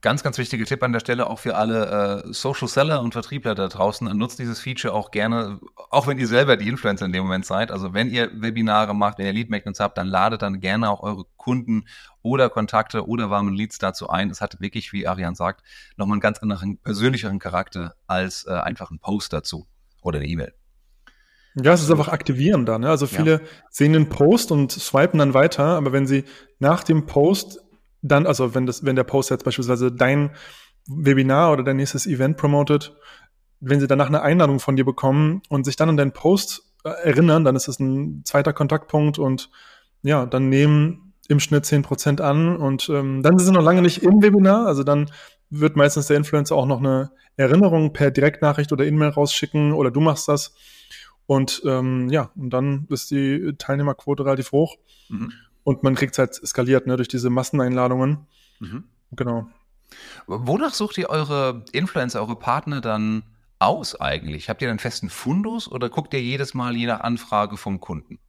Ganz, 0.02 0.24
ganz 0.24 0.38
wichtiger 0.38 0.66
Tipp 0.66 0.84
an 0.84 0.92
der 0.92 1.00
Stelle 1.00 1.28
auch 1.28 1.40
für 1.40 1.56
alle 1.56 2.24
äh, 2.26 2.34
Social 2.34 2.68
Seller 2.68 3.02
und 3.02 3.14
Vertriebler 3.14 3.56
da 3.56 3.68
draußen. 3.68 4.08
Nutzt 4.18 4.40
dieses 4.40 4.60
Feature 4.60 4.94
auch 4.94 5.12
gerne, 5.12 5.60
auch 5.90 6.08
wenn 6.08 6.18
ihr 6.18 6.28
selber 6.28 6.58
die 6.58 6.68
Influencer 6.68 7.06
in 7.06 7.14
dem 7.14 7.24
Moment 7.24 7.46
seid. 7.46 7.72
Also 7.72 7.94
wenn 7.94 8.10
ihr 8.10 8.30
Webinare 8.34 8.94
macht, 8.94 9.18
wenn 9.18 9.26
ihr 9.26 9.34
Lead 9.34 9.50
Magnets 9.50 9.80
habt, 9.80 9.98
dann 9.98 10.08
ladet 10.08 10.42
dann 10.42 10.60
gerne 10.60 10.90
auch 10.90 11.04
eure 11.04 11.26
Kunden 11.38 11.86
oder 12.22 12.50
Kontakte 12.50 13.08
oder 13.08 13.30
warme 13.30 13.52
Leads 13.52 13.78
dazu 13.78 14.10
ein. 14.10 14.30
Es 14.30 14.42
hat 14.42 14.60
wirklich, 14.60 14.94
wie 14.94 15.08
Arian 15.08 15.36
sagt, 15.36 15.64
nochmal 15.98 16.16
einen 16.16 16.22
ganz 16.22 16.40
anderen, 16.40 16.78
persönlicheren 16.78 17.40
Charakter 17.40 17.96
als 18.08 18.46
äh, 18.46 18.52
einfach 18.52 18.92
ein 18.92 19.00
Post 19.00 19.34
dazu 19.34 19.68
oder 20.02 20.20
eine 20.20 20.28
E-Mail. 20.28 20.54
Ja, 21.56 21.74
es 21.74 21.84
ist 21.84 21.92
einfach 21.92 22.08
aktivieren 22.08 22.66
dann. 22.66 22.82
Ne? 22.82 22.90
Also 22.90 23.06
viele 23.06 23.32
ja. 23.32 23.40
sehen 23.70 23.94
den 23.94 24.10
Post 24.10 24.52
und 24.52 24.72
swipen 24.72 25.20
dann 25.20 25.34
weiter, 25.34 25.66
aber 25.66 25.92
wenn 25.92 26.08
sie 26.08 26.24
nach 26.58 26.84
dem 26.84 27.06
Post 27.06 27.63
dann, 28.04 28.28
also 28.28 28.54
wenn 28.54 28.66
das, 28.66 28.86
wenn 28.86 28.96
der 28.96 29.06
Post 29.06 29.32
jetzt 29.32 29.46
beispielsweise 29.46 29.92
dein 29.92 30.32
Webinar 30.88 31.52
oder 31.52 31.64
dein 31.64 31.78
nächstes 31.78 32.06
Event 32.06 32.38
promotet, 32.38 32.96
wenn 33.60 33.80
sie 33.80 33.88
danach 33.88 34.08
eine 34.08 34.22
Einladung 34.22 34.60
von 34.60 34.76
dir 34.76 34.86
bekommen 34.86 35.42
und 35.50 35.64
sich 35.64 35.78
dann 35.78 35.90
an 35.90 35.98
deinen 35.98 36.12
Post 36.12 36.74
äh, 36.84 36.90
erinnern, 36.90 37.46
dann 37.46 37.56
ist 37.56 37.70
es 37.70 37.80
ein 37.80 38.24
zweiter 38.26 38.54
Kontaktpunkt 38.54 39.18
und 39.18 39.50
ja, 40.02 40.26
dann 40.26 40.50
nehmen 40.50 41.14
im 41.30 41.40
Schnitt 41.40 41.66
zehn 41.66 41.82
Prozent 41.82 42.20
an 42.20 42.58
und 42.58 42.90
ähm, 42.90 43.24
dann 43.24 43.38
sind 43.38 43.48
sie 43.48 43.54
noch 43.54 43.64
lange 43.64 43.82
nicht 43.82 44.04
im 44.04 44.22
Webinar, 44.22 44.68
also 44.68 44.84
dann 44.84 45.10
wird 45.50 45.78
meistens 45.78 46.08
der 46.08 46.18
Influencer 46.18 46.56
auch 46.56 46.66
noch 46.66 46.80
eine 46.80 47.12
Erinnerung 47.38 47.94
per 47.94 48.12
Direktnachricht 48.12 48.74
oder 48.74 48.86
E-Mail 48.86 49.10
rausschicken 49.10 49.72
oder 49.72 49.92
du 49.92 50.02
machst 50.02 50.28
das. 50.28 50.54
Und 51.26 51.62
ähm, 51.66 52.10
ja, 52.10 52.32
und 52.36 52.50
dann 52.50 52.86
ist 52.90 53.12
die 53.12 53.54
Teilnehmerquote 53.58 54.26
relativ 54.26 54.52
hoch. 54.52 54.76
Mhm. 55.10 55.32
Und 55.64 55.84
man 55.84 55.96
kriegt 55.96 56.14
es 56.14 56.20
halt 56.20 56.34
skaliert, 56.34 56.88
ne, 56.88 56.98
durch 56.98 57.08
diese 57.08 57.30
Masseneinladungen. 57.30 58.28
Mhm. 58.60 58.84
Genau. 59.12 59.48
Wonach 60.28 60.74
sucht 60.74 60.98
ihr 60.98 61.10
eure 61.10 61.64
Influencer, 61.72 62.22
eure 62.22 62.36
Partner 62.36 62.82
dann 62.82 63.24
aus 63.60 64.00
eigentlich? 64.00 64.50
Habt 64.50 64.62
ihr 64.62 64.70
einen 64.70 64.80
festen 64.80 65.10
Fundus 65.10 65.72
oder 65.72 65.90
guckt 65.90 66.14
ihr 66.14 66.22
jedes 66.22 66.54
Mal 66.54 66.76
je 66.76 66.88
nach 66.88 67.02
Anfrage 67.02 67.58
vom 67.58 67.80
Kunden? 67.80 68.20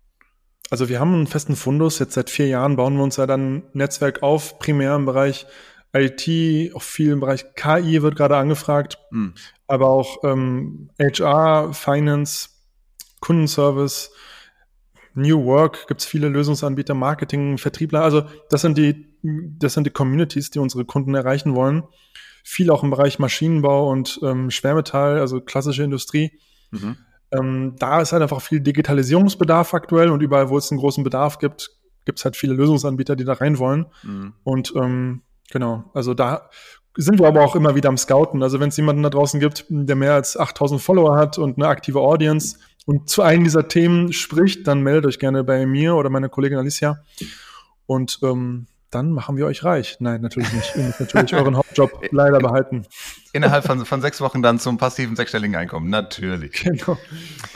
Also 0.71 0.89
wir 0.89 1.01
haben 1.01 1.15
einen 1.15 1.27
festen 1.27 1.57
Fundus. 1.57 1.99
Jetzt 1.99 2.15
seit 2.15 2.31
vier 2.31 2.49
Jahren 2.49 2.77
bauen 2.77 2.97
wir 2.97 3.03
uns 3.03 3.17
ja 3.17 3.27
dann 3.27 3.57
ein 3.57 3.63
Netzwerk 3.73 4.23
auf, 4.23 4.59
primär 4.59 4.95
im 4.95 5.07
Bereich 5.07 5.47
IT, 5.95 6.75
auch 6.75 6.83
viel 6.83 7.13
im 7.13 7.21
Bereich 7.21 7.55
KI 7.55 8.03
wird 8.03 8.17
gerade 8.17 8.37
angefragt, 8.37 8.99
mhm. 9.11 9.35
aber 9.69 9.89
auch 9.89 10.25
ähm, 10.25 10.91
HR, 10.99 11.73
Finance, 11.73 12.49
Kundenservice, 13.21 14.11
New 15.15 15.45
Work 15.45 15.87
gibt 15.87 16.01
es 16.01 16.07
viele 16.07 16.29
Lösungsanbieter, 16.29 16.95
Marketing, 16.95 17.59
Vertriebler. 17.59 18.03
Also 18.03 18.25
das 18.51 18.63
sind 18.63 18.77
die, 18.77 19.07
das 19.23 19.75
sind 19.75 19.87
die 19.87 19.93
Communities, 19.93 20.51
die 20.51 20.59
unsere 20.59 20.85
Kunden 20.85 21.15
erreichen 21.15 21.55
wollen. 21.55 21.85
Viel 22.43 22.71
auch 22.71 22.83
im 22.83 22.91
Bereich 22.91 23.19
Maschinenbau 23.19 23.91
und 23.91 24.21
ähm, 24.23 24.51
Schwermetall, 24.51 25.19
also 25.19 25.41
klassische 25.41 25.85
Industrie. 25.85 26.39
Mhm. 26.71 26.97
Ähm, 27.33 27.77
da 27.79 28.01
ist 28.01 28.13
halt 28.13 28.23
einfach 28.23 28.43
viel 28.43 28.61
Digitalisierungsbedarf 28.61 29.73
aktuell 29.73 30.11
und 30.11 30.23
überall, 30.23 30.51
wo 30.51 30.59
es 30.59 30.71
einen 30.71 30.81
großen 30.81 31.05
Bedarf 31.05 31.39
gibt, 31.39 31.71
gibt 32.05 32.19
es 32.19 32.25
halt 32.25 32.37
viele 32.37 32.55
Lösungsanbieter, 32.55 33.17
die 33.17 33.25
da 33.25 33.35
rein 33.35 33.59
wollen. 33.59 33.87
Mhm. 34.03 34.35
Und 34.43 34.75
ähm, 34.77 35.23
genau, 35.51 35.91
also 35.95 36.15
da 36.15 36.51
sind 36.97 37.19
wir 37.19 37.27
aber 37.27 37.43
auch 37.43 37.57
immer 37.57 37.75
wieder 37.75 37.89
am 37.89 37.99
Scouten. 37.99 38.43
Also 38.43 38.61
wenn 38.61 38.69
es 38.69 38.77
jemanden 38.77 39.03
da 39.03 39.11
draußen 39.11 39.41
gibt, 39.41 39.67
der 39.69 39.97
mehr 39.97 40.15
als 40.15 40.37
8000 40.37 40.81
Follower 40.81 41.17
hat 41.17 41.39
und 41.39 41.57
eine 41.59 41.69
aktive 41.69 42.01
Audience 42.01 42.59
und 42.87 43.09
zu 43.09 43.23
einem 43.23 43.45
dieser 43.45 43.69
Themen 43.69 44.13
spricht, 44.13 44.67
dann 44.67 44.83
meldet 44.83 45.07
euch 45.07 45.19
gerne 45.19 45.43
bei 45.45 45.67
mir 45.67 45.97
oder 45.97 46.11
meiner 46.11 46.29
Kollegin 46.29 46.59
Alicia. 46.59 47.03
Und 47.87 48.21
ähm, 48.23 48.67
dann 48.91 49.11
machen 49.11 49.37
wir 49.37 49.47
euch 49.47 49.65
reich. 49.65 49.97
Nein, 49.99 50.21
natürlich 50.21 50.53
nicht. 50.53 50.77
Ihr 50.77 50.85
müsst 50.85 51.01
natürlich 51.01 51.35
euren 51.35 51.57
Hauptjob 51.57 51.91
leider 52.13 52.39
behalten. 52.39 52.87
Innerhalb 53.33 53.65
von, 53.65 53.85
von 53.85 54.01
sechs 54.01 54.21
Wochen 54.21 54.43
dann 54.43 54.61
zum 54.61 54.79
passiven 54.79 55.17
sechsstelligen 55.17 55.57
Einkommen. 55.57 55.91
Natürlich. 55.91 56.63
Genau. 56.63 56.97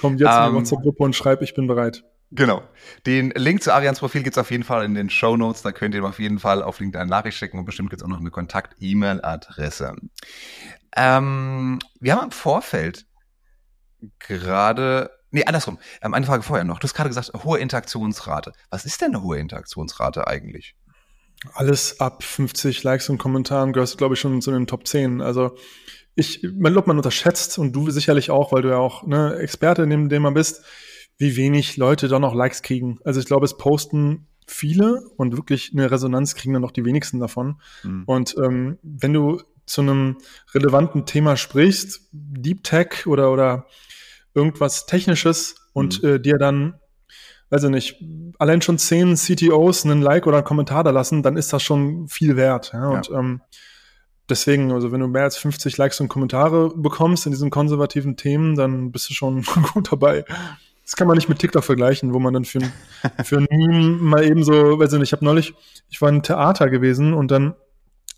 Kommt 0.01 0.21
jetzt 0.21 0.35
ähm, 0.35 0.51
in 0.51 0.57
unsere 0.57 0.81
Gruppe 0.81 1.05
und 1.05 1.15
schreib, 1.15 1.43
ich 1.43 1.55
bin 1.55 1.67
bereit. 1.69 2.03
Genau. 2.31 2.63
Den 3.07 3.31
Link 3.31 3.63
zu 3.63 3.73
Arians 3.73 4.01
Profil 4.01 4.23
gibt's 4.23 4.39
auf 4.39 4.51
jeden 4.51 4.65
Fall 4.65 4.85
in 4.85 4.95
den 4.95 5.09
Show 5.09 5.37
Notes. 5.37 5.63
Da 5.63 5.73
könnt 5.73 5.95
ihr 5.95 6.03
ihm 6.03 6.07
auf 6.07 6.19
jeden 6.19 6.39
Fall 6.39 6.63
auf 6.63 6.79
LinkedIn 6.79 7.01
eine 7.01 7.11
Nachricht 7.11 7.39
schicken 7.39 7.59
und 7.59 7.65
bestimmt 7.65 7.91
gibt's 7.91 8.05
auch 8.05 8.09
noch 8.09 8.21
eine 8.21 8.31
Kontakt-E-Mail-Adresse. 8.31 9.97
Ähm, 10.95 11.79
wir 12.01 12.15
haben 12.15 12.25
im 12.25 12.31
Vorfeld 12.31 13.07
gerade, 14.19 15.11
nee, 15.31 15.45
andersrum, 15.45 15.79
ähm, 16.03 16.13
eine 16.13 16.27
Frage 16.27 16.43
vorher 16.43 16.65
noch. 16.65 16.79
Du 16.79 16.85
hast 16.85 16.95
gerade 16.95 17.09
gesagt, 17.09 17.33
hohe 17.45 17.59
Interaktionsrate. 17.59 18.53
Was 18.71 18.85
ist 18.85 19.01
denn 19.01 19.15
eine 19.15 19.23
hohe 19.23 19.39
Interaktionsrate 19.39 20.27
eigentlich? 20.27 20.75
Alles 21.55 22.01
ab 22.01 22.23
50 22.25 22.83
Likes 22.83 23.09
und 23.09 23.19
Kommentaren 23.19 23.73
gehörst 23.73 23.95
du, 23.95 23.99
glaube 23.99 24.15
ich, 24.15 24.21
schon 24.21 24.43
zu 24.43 24.51
den 24.51 24.67
Top 24.67 24.87
10. 24.87 25.23
Also 25.23 25.57
ich, 26.15 26.43
man, 26.43 26.75
man 26.75 26.97
unterschätzt 26.97 27.59
und 27.59 27.73
du 27.73 27.91
sicherlich 27.91 28.31
auch, 28.31 28.53
weil 28.53 28.63
du 28.63 28.71
ja 28.71 28.79
auch 28.79 29.07
ne, 29.07 29.37
Experte 29.37 29.83
in 29.83 29.91
dem 29.91 30.09
Thema 30.09 30.33
bist, 30.33 30.65
wie 31.19 31.37
wenig 31.37 31.77
Leute 31.77 32.09
da 32.09 32.19
noch 32.19 32.35
Likes 32.35 32.63
kriegen. 32.63 33.01
Also 33.05 33.21
ich 33.21 33.27
glaube, 33.27 33.45
es 33.45 33.57
posten 33.57 34.27
viele 34.47 35.03
und 35.17 35.37
wirklich 35.37 35.73
eine 35.73 35.91
Resonanz 35.91 36.35
kriegen 36.35 36.55
dann 36.55 36.63
noch 36.63 36.71
die 36.71 36.85
wenigsten 36.85 37.21
davon. 37.21 37.61
Mhm. 37.83 38.05
Und 38.07 38.37
ähm, 38.43 38.79
wenn 38.83 39.13
du 39.13 39.43
zu 39.67 39.83
einem 39.83 40.17
relevanten 40.55 41.05
Thema 41.05 41.37
sprichst, 41.37 42.09
Deep 42.13 42.65
Tech 42.65 43.07
oder, 43.07 43.33
oder 43.33 43.67
irgendwas 44.35 44.87
Technisches 44.87 45.57
und 45.73 46.03
mhm. 46.03 46.09
äh, 46.09 46.21
dir 46.21 46.39
dann, 46.39 46.75
weiß 47.51 47.65
ich 47.65 47.71
nicht, 47.71 48.03
allein 48.39 48.63
schon 48.63 48.79
zehn 48.79 49.17
CTOs 49.17 49.85
einen 49.85 50.01
Like 50.01 50.27
oder 50.27 50.39
einen 50.39 50.47
Kommentar 50.47 50.85
da 50.85 50.91
lassen, 50.91 51.23
dann 51.23 51.37
ist 51.37 51.53
das 51.53 51.63
schon 51.63 52.09
viel 52.09 52.37
wert. 52.37 52.71
Ja? 52.73 52.89
Und 52.89 53.09
ja. 53.09 53.19
Ähm, 53.19 53.43
deswegen, 54.29 54.73
also 54.73 54.93
wenn 54.93 55.01
du 55.01 55.09
mehr 55.09 55.25
als 55.25 55.37
50 55.37 55.77
Likes 55.77 56.01
und 56.01 56.09
Kommentare 56.09 56.71
bekommst 56.75 57.27
in 57.27 57.33
diesen 57.33 57.51
konservativen 57.51 58.17
Themen, 58.17 58.55
dann 58.55 58.93
bist 58.93 59.11
du 59.11 59.15
schon 59.15 59.43
gut 59.75 59.93
dabei. 59.93 60.25
Das 60.89 60.97
kann 60.97 61.07
man 61.07 61.19
nicht 61.19 61.29
mit 61.29 61.39
TikTok 61.39 61.63
vergleichen, 61.63 62.15
wo 62.15 62.19
man 62.19 62.33
dann 62.33 62.47
für, 62.47 62.61
für 63.23 63.37
ein 63.37 63.47
Meme 63.51 63.99
mal 64.01 64.25
eben 64.25 64.43
so, 64.43 64.79
weiß 64.79 64.95
ich 64.95 64.99
nicht, 64.99 65.09
ich 65.09 65.13
habe 65.13 65.23
neulich, 65.23 65.53
ich 65.91 66.01
war 66.01 66.09
in 66.09 66.23
Theater 66.23 66.71
gewesen 66.71 67.13
und 67.13 67.31
dann 67.31 67.55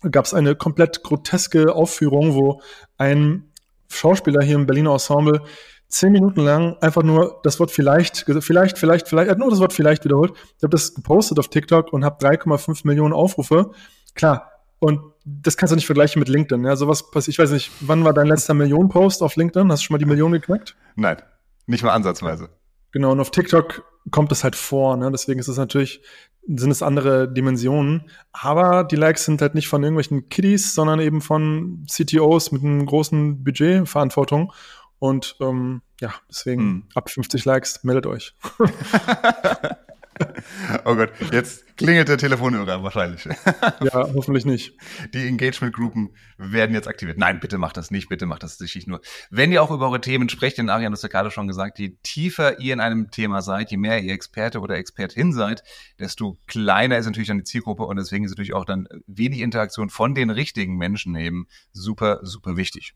gab 0.09 0.23
es 0.23 0.33
eine 0.33 0.55
komplett 0.55 1.03
groteske 1.03 1.75
Aufführung, 1.75 2.33
wo 2.33 2.61
ein 2.97 3.51
Schauspieler 3.89 4.41
hier 4.41 4.55
im 4.55 4.67
Berliner 4.67 4.93
Ensemble 4.93 5.41
zehn 5.89 6.13
Minuten 6.13 6.39
lang 6.39 6.77
einfach 6.79 7.03
nur 7.03 7.41
das 7.43 7.59
Wort 7.59 7.71
vielleicht, 7.71 8.23
vielleicht, 8.39 8.77
vielleicht, 8.77 9.09
vielleicht, 9.09 9.27
er 9.27 9.31
hat 9.31 9.37
nur 9.37 9.49
das 9.49 9.59
Wort 9.59 9.73
vielleicht 9.73 10.05
wiederholt. 10.05 10.31
Ich 10.31 10.63
habe 10.63 10.69
das 10.69 10.95
gepostet 10.95 11.39
auf 11.39 11.49
TikTok 11.49 11.91
und 11.91 12.05
habe 12.05 12.25
3,5 12.25 12.87
Millionen 12.87 13.13
Aufrufe. 13.13 13.71
Klar, 14.15 14.49
und 14.79 15.01
das 15.25 15.57
kannst 15.57 15.73
du 15.73 15.75
nicht 15.75 15.87
vergleichen 15.87 16.21
mit 16.21 16.29
LinkedIn. 16.29 16.63
Ja, 16.63 16.77
sowas 16.77 17.11
passiert. 17.11 17.35
Ich 17.35 17.39
weiß 17.39 17.51
nicht, 17.51 17.69
wann 17.81 18.05
war 18.05 18.13
dein 18.13 18.27
letzter 18.27 18.53
Millionen-Post 18.53 19.23
auf 19.23 19.35
LinkedIn? 19.35 19.69
Hast 19.69 19.81
du 19.81 19.87
schon 19.87 19.95
mal 19.95 19.99
die 19.99 20.05
Million 20.05 20.31
geknackt? 20.31 20.77
Nein, 20.95 21.17
nicht 21.65 21.83
mal 21.83 21.91
ansatzweise. 21.91 22.47
Genau, 22.91 23.11
und 23.11 23.19
auf 23.19 23.31
TikTok 23.31 23.83
kommt 24.09 24.31
es 24.31 24.43
halt 24.43 24.55
vor, 24.55 24.97
ne? 24.97 25.11
Deswegen 25.11 25.39
ist 25.39 25.47
es 25.47 25.57
natürlich, 25.57 26.01
sind 26.47 26.71
es 26.71 26.81
andere 26.81 27.31
Dimensionen. 27.31 28.09
Aber 28.33 28.83
die 28.83 28.95
Likes 28.95 29.25
sind 29.25 29.41
halt 29.41 29.55
nicht 29.55 29.67
von 29.67 29.83
irgendwelchen 29.83 30.29
Kiddies, 30.29 30.73
sondern 30.73 30.99
eben 30.99 31.21
von 31.21 31.85
CTOs 31.87 32.51
mit 32.51 32.63
einem 32.63 32.85
großen 32.85 33.43
Budgetverantwortung. 33.43 34.51
Und 34.99 35.35
ähm, 35.39 35.81
ja, 35.99 36.13
deswegen 36.29 36.61
hm. 36.61 36.83
ab 36.95 37.09
50 37.09 37.45
Likes 37.45 37.83
meldet 37.83 38.05
euch. 38.05 38.35
oh 40.85 40.95
Gott, 40.95 41.11
jetzt 41.31 41.77
klingelt 41.77 42.07
der 42.07 42.17
Telefonhörer 42.17 42.83
wahrscheinlich. 42.83 43.25
ja, 43.81 44.13
hoffentlich 44.13 44.45
nicht. 44.45 44.77
Die 45.13 45.27
Engagement-Gruppen 45.27 46.15
werden 46.37 46.73
jetzt 46.73 46.87
aktiviert. 46.87 47.17
Nein, 47.17 47.39
bitte 47.39 47.57
macht 47.57 47.77
das 47.77 47.91
nicht, 47.91 48.09
bitte 48.09 48.25
macht 48.25 48.43
das 48.43 48.59
nicht 48.59 48.87
nur. 48.87 49.01
Wenn 49.29 49.51
ihr 49.51 49.61
auch 49.63 49.71
über 49.71 49.87
eure 49.87 50.01
Themen 50.01 50.29
sprecht, 50.29 50.57
denn 50.57 50.69
Arian, 50.69 50.91
du 50.91 50.95
hast 50.95 51.03
ja 51.03 51.09
gerade 51.09 51.31
schon 51.31 51.47
gesagt, 51.47 51.79
je 51.79 51.97
tiefer 52.03 52.59
ihr 52.59 52.73
in 52.73 52.79
einem 52.79 53.11
Thema 53.11 53.41
seid, 53.41 53.71
je 53.71 53.77
mehr 53.77 54.01
ihr 54.01 54.13
Experte 54.13 54.59
oder 54.59 54.77
Expertin 54.77 55.33
seid, 55.33 55.63
desto 55.99 56.39
kleiner 56.47 56.97
ist 56.97 57.05
natürlich 57.05 57.27
dann 57.27 57.39
die 57.39 57.43
Zielgruppe 57.43 57.83
und 57.83 57.97
deswegen 57.97 58.25
ist 58.25 58.31
natürlich 58.31 58.53
auch 58.53 58.65
dann 58.65 58.87
wenig 59.07 59.39
Interaktion 59.39 59.89
von 59.89 60.15
den 60.15 60.29
richtigen 60.29 60.77
Menschen 60.77 61.15
eben 61.15 61.47
super, 61.71 62.19
super 62.23 62.57
wichtig. 62.57 62.93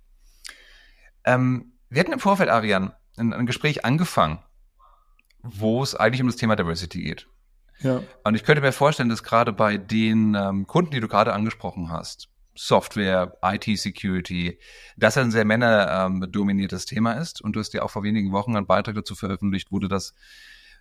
Ähm, 1.24 1.74
wir 1.90 2.00
hatten 2.02 2.14
im 2.14 2.20
Vorfeld, 2.20 2.50
Arian, 2.50 2.94
ein, 3.18 3.34
ein 3.34 3.46
Gespräch 3.46 3.86
angefangen 3.86 4.40
wo 5.46 5.84
es 5.84 5.96
eigentlich 5.96 6.22
um 6.22 6.28
das 6.28 6.36
Thema 6.36 6.56
Diversity 6.56 7.02
geht. 7.02 7.28
Ja. 7.80 8.02
Und 8.24 8.36
ich 8.36 8.44
könnte 8.44 8.62
mir 8.62 8.72
vorstellen, 8.72 9.10
dass 9.10 9.24
gerade 9.24 9.54
bei 9.54 9.78
den 9.78 10.36
ähm, 10.36 10.68
Kunden, 10.68 10.92
die 10.92 11.00
du 11.00 11.08
gerade 11.08 11.34
angesprochen 11.34 11.92
hast, 11.92 12.30
Software, 12.56 13.38
IT-Security, 13.42 14.60
dass 14.96 15.18
ein 15.18 15.32
sehr 15.32 15.46
männerdominiertes 15.46 16.86
Thema 16.86 17.14
ist. 17.14 17.42
Und 17.42 17.56
du 17.56 17.60
hast 17.60 17.74
ja 17.74 17.84
auch 17.84 17.92
vor 17.92 18.04
wenigen 18.04 18.32
Wochen 18.32 18.56
einen 18.56 18.66
Beitrag 18.66 18.96
dazu 18.96 19.14
veröffentlicht, 19.14 19.72
wo 19.72 19.80
du 19.80 19.88
das 19.88 20.14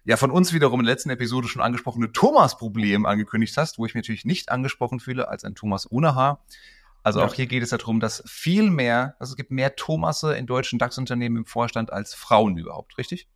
ja 0.05 0.17
von 0.17 0.31
uns 0.31 0.53
wiederum 0.53 0.81
in 0.81 0.87
der 0.87 0.95
letzten 0.95 1.11
Episode 1.11 1.49
schon 1.49 1.63
angesprochene 1.63 2.13
Thomas-Problem 2.13 3.07
angekündigt 3.07 3.57
hast, 3.57 3.79
wo 3.79 3.87
ich 3.87 3.95
mich 3.95 4.05
natürlich 4.05 4.25
nicht 4.25 4.51
angesprochen 4.51 5.01
fühle 5.01 5.29
als 5.29 5.45
ein 5.45 5.55
Thomas 5.57 5.91
ohne 5.91 6.15
Haar. 6.15 6.45
Also 7.03 7.21
ja. 7.21 7.27
auch 7.27 7.35
hier 7.35 7.47
geht 7.47 7.63
es 7.63 7.71
darum, 7.71 8.01
dass 8.01 8.23
viel 8.27 8.71
mehr, 8.71 9.17
also 9.19 9.33
es 9.33 9.37
gibt 9.37 9.51
mehr 9.51 9.77
Thomasse 9.77 10.37
in 10.37 10.47
deutschen 10.47 10.79
DAX-Unternehmen 10.79 11.39
im 11.39 11.47
Vorstand 11.47 11.93
als 11.93 12.15
Frauen 12.15 12.57
überhaupt, 12.57 12.97
richtig? 12.99 13.29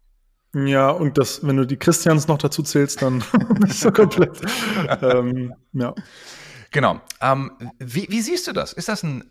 Ja, 0.55 0.91
und 0.91 1.19
das, 1.19 1.47
wenn 1.47 1.57
du 1.57 1.67
die 1.67 1.77
Christians 1.77 2.27
noch 2.27 2.39
dazu 2.39 2.63
zählst, 2.63 3.03
dann 3.03 3.23
ist 3.67 3.81
so 3.81 3.93
komplett. 3.93 4.41
ähm, 5.03 5.55
ja. 5.73 5.95
Genau. 6.71 7.01
Ähm, 7.21 7.53
wie, 7.79 8.07
wie 8.09 8.21
siehst 8.21 8.47
du 8.47 8.53
das? 8.53 8.73
Ist 8.73 8.89
das 8.89 9.03
ein, 9.03 9.31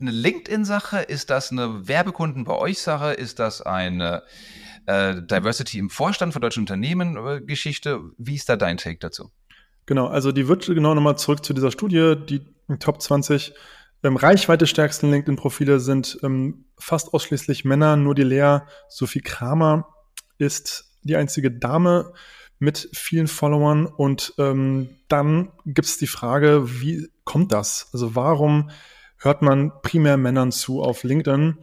eine 0.00 0.10
LinkedIn-Sache? 0.10 1.00
Ist 1.00 1.30
das 1.30 1.52
eine 1.52 1.86
Werbekunden 1.86 2.44
bei 2.44 2.54
euch 2.54 2.80
Sache? 2.80 3.12
Ist 3.12 3.38
das 3.38 3.60
eine 3.60 4.22
äh, 4.86 5.14
Diversity 5.22 5.78
im 5.78 5.90
Vorstand 5.90 6.32
von 6.32 6.40
deutschen 6.40 6.62
Unternehmen 6.62 7.16
äh, 7.16 7.40
Geschichte? 7.42 8.00
Wie 8.16 8.34
ist 8.34 8.48
da 8.48 8.56
dein 8.56 8.78
Take 8.78 8.98
dazu? 8.98 9.30
Genau, 9.86 10.06
also 10.06 10.32
die 10.32 10.48
wird 10.48 10.66
genau 10.66 10.94
nochmal 10.94 11.18
zurück 11.18 11.44
zu 11.44 11.52
dieser 11.52 11.70
Studie, 11.70 12.14
die 12.16 12.40
Top 12.78 13.02
20 13.02 13.52
ähm, 14.02 14.16
Reichweite 14.16 14.66
stärksten 14.66 15.10
LinkedIn-Profile 15.10 15.78
sind 15.78 16.18
ähm, 16.22 16.64
fast 16.78 17.12
ausschließlich 17.12 17.66
Männer, 17.66 17.96
nur 17.96 18.14
die 18.14 18.22
Lea 18.22 18.60
Sophie 18.88 19.20
Kramer 19.20 19.93
ist 20.38 20.92
die 21.02 21.16
einzige 21.16 21.50
Dame 21.50 22.12
mit 22.58 22.88
vielen 22.92 23.28
Followern. 23.28 23.86
Und 23.86 24.34
ähm, 24.38 24.88
dann 25.08 25.52
gibt 25.64 25.86
es 25.86 25.98
die 25.98 26.06
Frage, 26.06 26.80
wie 26.80 27.08
kommt 27.24 27.52
das? 27.52 27.88
Also 27.92 28.14
warum 28.14 28.70
hört 29.18 29.42
man 29.42 29.72
primär 29.82 30.16
Männern 30.16 30.52
zu 30.52 30.82
auf 30.82 31.02
LinkedIn? 31.02 31.58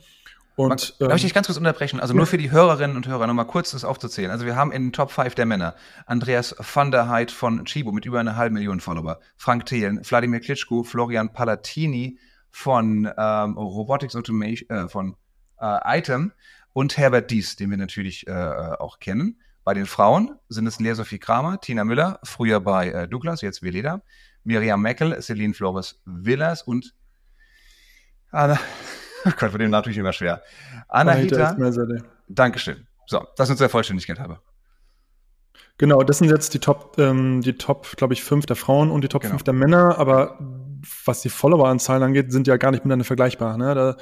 Und, 0.56 0.96
ähm, 1.00 1.08
Darf 1.08 1.18
ich 1.18 1.24
dich 1.24 1.34
ganz 1.34 1.48
kurz 1.48 1.58
unterbrechen? 1.58 2.00
Also 2.00 2.14
nur 2.14 2.26
für 2.28 2.38
die 2.38 2.52
Hörerinnen 2.52 2.98
und 2.98 3.08
Hörer 3.08 3.26
nochmal 3.26 3.48
kurz 3.48 3.72
das 3.72 3.86
aufzuzählen. 3.86 4.32
Also 4.32 4.46
wir 4.46 4.56
haben 4.56 4.72
in 4.72 4.84
den 4.84 4.94
Top 4.94 5.12
5 5.12 5.34
der 5.34 5.46
Männer 5.46 5.76
Andreas 6.06 6.56
van 6.60 6.92
der 6.92 7.08
Heid 7.10 7.32
von 7.32 7.66
Chibo 7.66 7.92
mit 7.92 8.06
über 8.06 8.20
eine 8.20 8.36
halbe 8.36 8.54
Million 8.54 8.80
Follower, 8.80 9.20
Frank 9.38 9.66
Thelen, 9.66 10.02
Wladimir 10.04 10.40
Klitschko, 10.40 10.84
Florian 10.84 11.34
Palatini 11.34 12.20
von 12.52 13.10
ähm, 13.18 13.58
Robotics 13.58 14.16
Automation, 14.16 14.70
äh, 14.70 14.88
von 14.90 15.16
äh, 15.60 15.98
Item 15.98 16.34
und 16.74 16.98
Herbert 16.98 17.32
Dies, 17.32 17.56
den 17.56 17.70
wir 17.70 17.78
natürlich 17.78 18.28
äh, 18.28 18.32
auch 18.32 19.00
kennen. 19.00 19.40
Bei 19.64 19.74
den 19.74 19.86
Frauen 19.86 20.36
sind 20.50 20.66
es 20.66 20.80
Lea 20.80 20.94
Sophie 20.94 21.20
Kramer, 21.20 21.60
Tina 21.62 21.84
Müller, 21.84 22.20
früher 22.24 22.60
bei 22.60 22.90
äh, 22.90 23.08
Douglas, 23.08 23.42
jetzt 23.42 23.62
Veleda, 23.62 24.02
Miriam 24.44 24.82
Meckel, 24.82 25.22
Celine 25.22 25.54
Flores 25.54 26.02
Villas 26.06 26.64
und 26.64 26.96
Anna, 28.32 28.60
oh 29.26 29.32
Gott, 29.38 29.52
von 29.52 29.60
dem 29.60 29.72
natürlich 29.72 29.98
immer 29.98 30.14
schwer. 30.14 30.42
Anna 30.88 31.14
Hita. 31.14 31.56
Dankeschön. 32.28 32.88
So, 33.06 33.26
das 33.36 33.50
uns 33.50 33.60
der 33.60 33.70
Vollständigkeit 33.70 34.20
habe. 34.20 34.40
Genau, 35.78 36.02
das 36.04 36.20
sind 36.20 36.30
jetzt 36.30 36.54
die 36.54 36.60
Top, 36.60 36.98
ähm, 36.98 37.42
die 37.42 37.54
Top, 37.54 37.98
glaube 37.98 38.14
ich, 38.14 38.24
fünf 38.24 38.46
der 38.46 38.56
Frauen 38.56 38.92
und 38.92 39.04
die 39.04 39.08
Top 39.08 39.24
genau. 39.24 39.32
fünf 39.32 39.44
der 39.44 39.54
Männer, 39.54 39.98
aber 39.98 40.38
was 41.06 41.22
die 41.22 41.30
Followeranzahlen 41.30 42.04
angeht, 42.04 42.32
sind 42.32 42.48
ja 42.48 42.58
gar 42.58 42.72
nicht 42.72 42.86
miteinander 42.86 43.06
vergleichbar. 43.06 43.58
Ne? 43.58 43.76
Da 43.76 43.98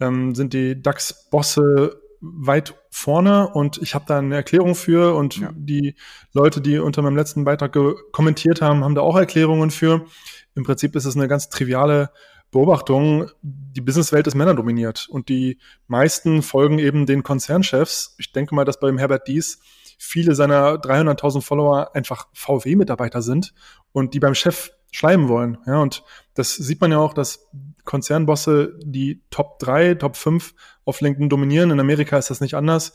ähm, 0.00 0.34
sind 0.34 0.52
die 0.52 0.80
DAX-Bosse 0.80 2.00
weit 2.34 2.74
vorne 2.90 3.48
und 3.48 3.78
ich 3.78 3.94
habe 3.94 4.04
da 4.06 4.18
eine 4.18 4.34
Erklärung 4.34 4.74
für 4.74 5.14
und 5.14 5.38
ja. 5.38 5.50
die 5.54 5.94
Leute, 6.32 6.60
die 6.60 6.78
unter 6.78 7.02
meinem 7.02 7.16
letzten 7.16 7.44
Beitrag 7.44 7.76
kommentiert 8.12 8.62
haben, 8.62 8.84
haben 8.84 8.94
da 8.94 9.02
auch 9.02 9.16
Erklärungen 9.16 9.70
für. 9.70 10.06
Im 10.54 10.64
Prinzip 10.64 10.96
ist 10.96 11.04
es 11.04 11.16
eine 11.16 11.28
ganz 11.28 11.48
triviale 11.48 12.10
Beobachtung, 12.50 13.30
die 13.42 13.80
Businesswelt 13.80 14.26
ist 14.26 14.34
männerdominiert 14.34 15.08
und 15.10 15.28
die 15.28 15.58
meisten 15.88 16.42
folgen 16.42 16.78
eben 16.78 17.04
den 17.04 17.22
Konzernchefs. 17.22 18.14
Ich 18.18 18.32
denke 18.32 18.54
mal, 18.54 18.64
dass 18.64 18.80
beim 18.80 18.98
Herbert 18.98 19.26
Dies 19.28 19.58
viele 19.98 20.34
seiner 20.34 20.74
300.000 20.74 21.42
Follower 21.42 21.94
einfach 21.94 22.28
VW-Mitarbeiter 22.32 23.20
sind 23.22 23.52
und 23.92 24.14
die 24.14 24.20
beim 24.20 24.34
Chef 24.34 24.70
schleimen 24.90 25.28
wollen. 25.28 25.58
Ja, 25.66 25.80
und 25.80 26.04
das 26.34 26.54
sieht 26.54 26.80
man 26.80 26.92
ja 26.92 26.98
auch, 26.98 27.14
dass 27.14 27.48
Konzernbosse 27.86 28.78
die 28.82 29.22
Top 29.30 29.58
3, 29.60 29.94
Top 29.94 30.16
5 30.16 30.54
auf 30.84 31.00
LinkedIn 31.00 31.30
dominieren. 31.30 31.70
In 31.70 31.80
Amerika 31.80 32.18
ist 32.18 32.28
das 32.28 32.42
nicht 32.42 32.54
anders. 32.54 32.94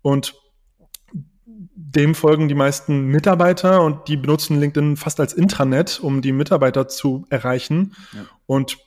Und 0.00 0.34
dem 1.54 2.14
folgen 2.14 2.48
die 2.48 2.54
meisten 2.54 3.06
Mitarbeiter 3.06 3.82
und 3.82 4.08
die 4.08 4.16
benutzen 4.16 4.58
LinkedIn 4.58 4.96
fast 4.96 5.20
als 5.20 5.34
Intranet, 5.34 6.00
um 6.00 6.22
die 6.22 6.32
Mitarbeiter 6.32 6.88
zu 6.88 7.26
erreichen. 7.28 7.94
Ja. 8.14 8.24
Und 8.46 8.78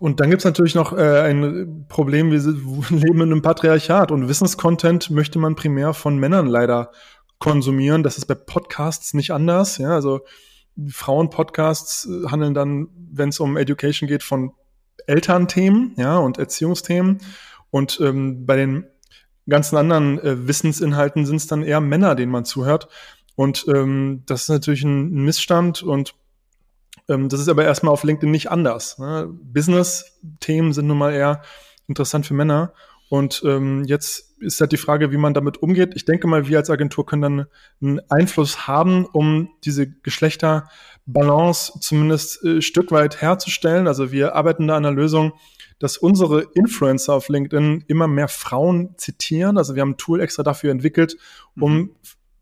und 0.00 0.18
dann 0.18 0.30
gibt's 0.30 0.44
natürlich 0.44 0.74
noch 0.74 0.92
äh, 0.92 1.20
ein 1.20 1.86
Problem, 1.88 2.32
wir 2.32 2.40
leben 2.90 3.20
in 3.20 3.30
einem 3.30 3.42
Patriarchat 3.42 4.10
und 4.10 4.28
Wissenscontent 4.28 5.10
möchte 5.10 5.38
man 5.38 5.54
primär 5.54 5.94
von 5.94 6.18
Männern 6.18 6.48
leider 6.48 6.90
konsumieren. 7.38 8.02
Das 8.02 8.18
ist 8.18 8.26
bei 8.26 8.34
Podcasts 8.34 9.14
nicht 9.14 9.30
anders. 9.30 9.78
Ja, 9.78 9.90
also 9.90 10.22
Frauenpodcasts 10.88 12.06
äh, 12.06 12.28
handeln 12.28 12.54
dann, 12.54 12.88
wenn 13.10 13.30
es 13.30 13.40
um 13.40 13.56
Education 13.56 14.08
geht, 14.08 14.22
von 14.22 14.52
Elternthemen, 15.06 15.94
ja, 15.96 16.18
und 16.18 16.38
Erziehungsthemen. 16.38 17.18
Und 17.70 18.00
ähm, 18.00 18.46
bei 18.46 18.56
den 18.56 18.86
ganzen 19.48 19.76
anderen 19.76 20.18
äh, 20.20 20.46
Wissensinhalten 20.46 21.26
sind 21.26 21.36
es 21.36 21.46
dann 21.46 21.62
eher 21.62 21.80
Männer, 21.80 22.14
denen 22.14 22.32
man 22.32 22.44
zuhört. 22.44 22.88
Und 23.34 23.66
ähm, 23.68 24.22
das 24.26 24.42
ist 24.42 24.48
natürlich 24.48 24.82
ein 24.82 25.10
Missstand 25.24 25.82
und 25.82 26.14
ähm, 27.08 27.28
das 27.28 27.40
ist 27.40 27.48
aber 27.48 27.64
erstmal 27.64 27.92
auf 27.92 28.04
LinkedIn 28.04 28.30
nicht 28.30 28.50
anders. 28.50 28.98
Ne? 28.98 29.28
Business-Themen 29.30 30.72
sind 30.72 30.86
nun 30.86 30.98
mal 30.98 31.12
eher 31.12 31.42
interessant 31.86 32.26
für 32.26 32.34
Männer. 32.34 32.72
Und 33.08 33.42
ähm, 33.44 33.84
jetzt 33.84 34.36
ist 34.40 34.60
halt 34.60 34.72
die 34.72 34.76
Frage, 34.76 35.10
wie 35.12 35.16
man 35.16 35.34
damit 35.34 35.62
umgeht. 35.62 35.92
Ich 35.94 36.04
denke 36.04 36.26
mal, 36.26 36.46
wir 36.48 36.58
als 36.58 36.70
Agentur 36.70 37.06
können 37.06 37.22
dann 37.22 37.46
einen 37.80 38.00
Einfluss 38.10 38.66
haben, 38.66 39.06
um 39.06 39.50
diese 39.64 39.90
Geschlechterbalance 39.90 41.80
zumindest 41.80 42.44
äh, 42.44 42.60
Stück 42.60 42.92
weit 42.92 43.20
herzustellen. 43.20 43.86
Also 43.86 44.12
wir 44.12 44.34
arbeiten 44.34 44.66
da 44.68 44.76
an 44.76 44.84
einer 44.84 44.94
Lösung, 44.94 45.32
dass 45.78 45.96
unsere 45.96 46.42
Influencer 46.54 47.14
auf 47.14 47.28
LinkedIn 47.28 47.84
immer 47.86 48.08
mehr 48.08 48.28
Frauen 48.28 48.94
zitieren. 48.96 49.58
Also 49.58 49.74
wir 49.74 49.82
haben 49.82 49.92
ein 49.92 49.96
Tool 49.96 50.20
extra 50.20 50.42
dafür 50.42 50.70
entwickelt, 50.70 51.16
um 51.58 51.74
mhm. 51.74 51.90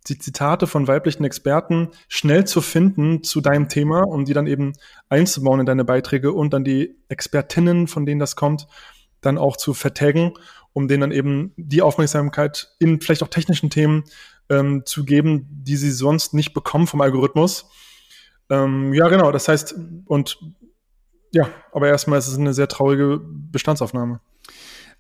die 0.09 0.19
Zitate 0.19 0.67
von 0.67 0.89
weiblichen 0.89 1.25
Experten 1.25 1.91
schnell 2.09 2.47
zu 2.47 2.61
finden 2.61 3.23
zu 3.23 3.41
deinem 3.41 3.69
Thema, 3.69 4.03
um 4.03 4.25
die 4.25 4.33
dann 4.33 4.47
eben 4.47 4.73
einzubauen 5.09 5.61
in 5.61 5.67
deine 5.67 5.85
Beiträge 5.85 6.33
und 6.33 6.53
dann 6.53 6.65
die 6.65 6.97
Expertinnen, 7.09 7.87
von 7.87 8.07
denen 8.07 8.21
das 8.21 8.37
kommt, 8.37 8.67
dann 9.27 9.39
auch 9.39 9.57
zu 9.57 9.75
vertaggen, 9.75 10.33
um 10.73 10.89
denen 10.89 11.03
dann 11.03 11.13
eben 11.13 11.53
die 11.57 11.83
Aufmerksamkeit 11.83 12.75
in 12.79 13.01
vielleicht 13.01 13.23
auch 13.23 13.29
technischen 13.29 13.71
Themen 13.71 14.05
ähm, 14.49 14.85
zu 14.87 15.05
geben, 15.05 15.47
die 15.51 15.77
sie 15.77 15.91
sonst 15.91 16.35
nicht 16.35 16.55
bekommen 16.55 16.87
vom 16.87 17.01
Algorithmus. 17.01 17.69
Ähm, 18.49 18.95
ja, 18.95 19.09
genau. 19.09 19.33
Das 19.33 19.49
heißt, 19.49 19.75
und 20.07 20.39
ja, 21.33 21.49
aber 21.73 21.89
erstmal 21.89 22.19
ist 22.19 22.29
es 22.29 22.39
eine 22.39 22.55
sehr 22.55 22.69
traurige 22.69 23.21
Bestandsaufnahme. 23.23 24.21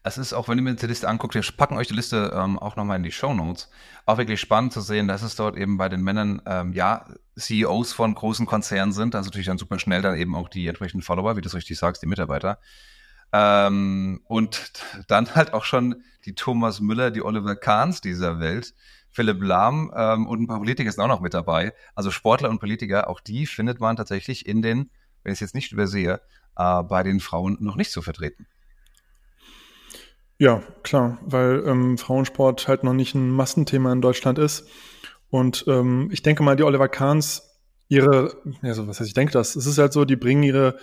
Es 0.02 0.18
ist 0.18 0.32
auch, 0.32 0.48
wenn 0.48 0.58
ihr 0.58 0.62
mir 0.62 0.74
die 0.74 0.86
Liste 0.86 1.08
anguckt, 1.08 1.34
wir 1.34 1.42
packen 1.56 1.76
euch 1.76 1.88
die 1.88 1.94
Liste 1.94 2.32
ähm, 2.32 2.58
auch 2.60 2.76
nochmal 2.76 2.96
in 2.96 3.02
die 3.02 3.10
Show 3.10 3.34
Notes. 3.34 3.70
Auch 4.04 4.18
wirklich 4.18 4.40
spannend 4.40 4.72
zu 4.72 4.80
sehen, 4.80 5.08
dass 5.08 5.22
es 5.22 5.34
dort 5.34 5.56
eben 5.56 5.78
bei 5.78 5.88
den 5.88 6.02
Männern, 6.02 6.40
ähm, 6.46 6.72
ja, 6.72 7.06
CEOs 7.36 7.92
von 7.92 8.14
großen 8.14 8.46
Konzernen 8.46 8.92
sind, 8.92 9.14
also 9.14 9.28
natürlich 9.28 9.48
dann 9.48 9.58
super 9.58 9.78
schnell 9.78 10.02
dann 10.02 10.16
eben 10.16 10.36
auch 10.36 10.48
die 10.48 10.68
entsprechenden 10.68 11.02
Follower, 11.02 11.36
wie 11.36 11.40
du 11.40 11.48
es 11.48 11.54
richtig 11.54 11.76
sagst, 11.76 12.02
die 12.02 12.06
Mitarbeiter. 12.06 12.58
Ähm, 13.36 14.20
und 14.24 14.72
dann 15.08 15.34
halt 15.34 15.52
auch 15.52 15.64
schon 15.64 16.02
die 16.24 16.34
Thomas 16.34 16.80
Müller, 16.80 17.10
die 17.10 17.22
Oliver 17.22 17.54
Kahns 17.54 18.00
dieser 18.00 18.40
Welt, 18.40 18.74
Philipp 19.10 19.42
Lahm 19.42 19.92
ähm, 19.94 20.26
und 20.26 20.42
ein 20.42 20.46
paar 20.46 20.58
Politiker 20.58 20.90
sind 20.90 21.02
auch 21.02 21.08
noch 21.08 21.20
mit 21.20 21.34
dabei. 21.34 21.74
Also 21.94 22.10
Sportler 22.10 22.48
und 22.48 22.60
Politiker, 22.60 23.10
auch 23.10 23.20
die 23.20 23.46
findet 23.46 23.78
man 23.78 23.96
tatsächlich 23.96 24.46
in 24.46 24.62
den, 24.62 24.90
wenn 25.22 25.32
ich 25.32 25.36
es 25.36 25.40
jetzt 25.40 25.54
nicht 25.54 25.72
übersehe, 25.72 26.20
äh, 26.56 26.82
bei 26.82 27.02
den 27.02 27.20
Frauen 27.20 27.58
noch 27.60 27.76
nicht 27.76 27.90
so 27.90 28.00
vertreten. 28.00 28.46
Ja, 30.38 30.62
klar, 30.82 31.18
weil 31.22 31.62
ähm, 31.66 31.98
Frauensport 31.98 32.68
halt 32.68 32.84
noch 32.84 32.92
nicht 32.92 33.14
ein 33.14 33.30
Massenthema 33.30 33.92
in 33.92 34.02
Deutschland 34.02 34.38
ist. 34.38 34.68
Und 35.28 35.64
ähm, 35.66 36.08
ich 36.12 36.22
denke 36.22 36.42
mal, 36.42 36.56
die 36.56 36.62
Oliver 36.62 36.88
Kahns, 36.88 37.42
ihre, 37.88 38.36
also 38.62 38.88
was 38.88 39.00
heißt, 39.00 39.08
ich 39.08 39.14
denke 39.14 39.32
das, 39.32 39.56
es 39.56 39.66
ist 39.66 39.78
halt 39.78 39.92
so, 39.92 40.04
die 40.04 40.16
bringen 40.16 40.42
ihre 40.42 40.76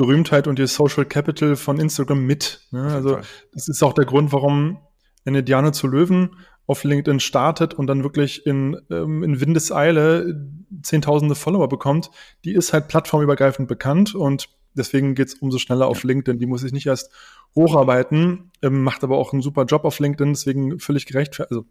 Berühmtheit 0.00 0.48
und 0.48 0.58
ihr 0.58 0.66
Social 0.66 1.04
Capital 1.04 1.56
von 1.56 1.78
Instagram 1.78 2.24
mit. 2.24 2.66
Ne? 2.70 2.84
Also 2.84 3.18
das 3.52 3.68
ist 3.68 3.82
auch 3.82 3.92
der 3.92 4.06
Grund, 4.06 4.32
warum 4.32 4.78
eine 5.26 5.42
Diane 5.42 5.72
zu 5.72 5.86
Löwen 5.88 6.36
auf 6.66 6.84
LinkedIn 6.84 7.20
startet 7.20 7.74
und 7.74 7.86
dann 7.86 8.02
wirklich 8.02 8.46
in, 8.46 8.80
ähm, 8.90 9.22
in 9.22 9.42
Windeseile 9.42 10.42
zehntausende 10.82 11.34
Follower 11.34 11.68
bekommt. 11.68 12.10
Die 12.46 12.54
ist 12.54 12.72
halt 12.72 12.88
plattformübergreifend 12.88 13.68
bekannt 13.68 14.14
und 14.14 14.48
deswegen 14.72 15.14
geht's 15.14 15.34
umso 15.34 15.58
schneller 15.58 15.86
auf 15.86 16.02
LinkedIn. 16.02 16.38
Die 16.38 16.46
muss 16.46 16.62
sich 16.62 16.72
nicht 16.72 16.86
erst 16.86 17.12
hocharbeiten, 17.54 18.52
ähm, 18.62 18.82
macht 18.82 19.04
aber 19.04 19.18
auch 19.18 19.34
einen 19.34 19.42
super 19.42 19.66
Job 19.66 19.84
auf 19.84 19.98
LinkedIn, 19.98 20.32
deswegen 20.32 20.80
völlig 20.80 21.04
gerecht. 21.04 21.38
Also, 21.42 21.66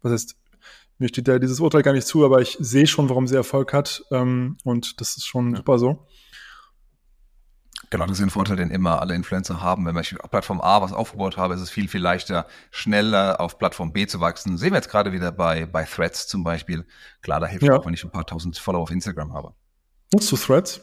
was 0.00 0.12
heißt, 0.12 0.36
mir 0.98 1.08
steht 1.08 1.28
ja 1.28 1.38
dieses 1.38 1.60
Urteil 1.60 1.82
gar 1.82 1.92
nicht 1.92 2.06
zu, 2.06 2.24
aber 2.24 2.40
ich 2.40 2.56
sehe 2.60 2.86
schon, 2.86 3.10
warum 3.10 3.26
sie 3.26 3.36
Erfolg 3.36 3.74
hat 3.74 4.04
ähm, 4.10 4.56
und 4.64 5.02
das 5.02 5.18
ist 5.18 5.26
schon 5.26 5.50
ja. 5.50 5.56
super 5.58 5.78
so. 5.78 6.06
Genau, 7.94 8.06
das 8.06 8.18
ist 8.18 8.24
ein 8.24 8.30
Vorteil, 8.30 8.56
den 8.56 8.72
immer 8.72 9.00
alle 9.00 9.14
Influencer 9.14 9.62
haben. 9.62 9.86
Wenn 9.86 9.96
ich 9.98 10.18
auf 10.18 10.28
Plattform 10.28 10.60
A 10.60 10.82
was 10.82 10.92
aufgebaut 10.92 11.36
habe, 11.36 11.54
ist 11.54 11.60
es 11.60 11.70
viel, 11.70 11.86
viel 11.86 12.00
leichter, 12.00 12.48
schneller 12.72 13.40
auf 13.40 13.56
Plattform 13.56 13.92
B 13.92 14.08
zu 14.08 14.18
wachsen. 14.18 14.58
Sehen 14.58 14.72
wir 14.72 14.78
jetzt 14.78 14.90
gerade 14.90 15.12
wieder 15.12 15.30
bei, 15.30 15.66
bei 15.66 15.84
Threads 15.84 16.26
zum 16.26 16.42
Beispiel. 16.42 16.84
Klar, 17.22 17.38
da 17.38 17.46
hilft 17.46 17.64
ja. 17.64 17.76
auch, 17.76 17.86
wenn 17.86 17.94
ich 17.94 18.02
ein 18.02 18.10
paar 18.10 18.26
tausend 18.26 18.58
Follower 18.58 18.82
auf 18.82 18.90
Instagram 18.90 19.32
habe. 19.32 19.54
Nutzt 20.12 20.32
du 20.32 20.36
Threads? 20.36 20.80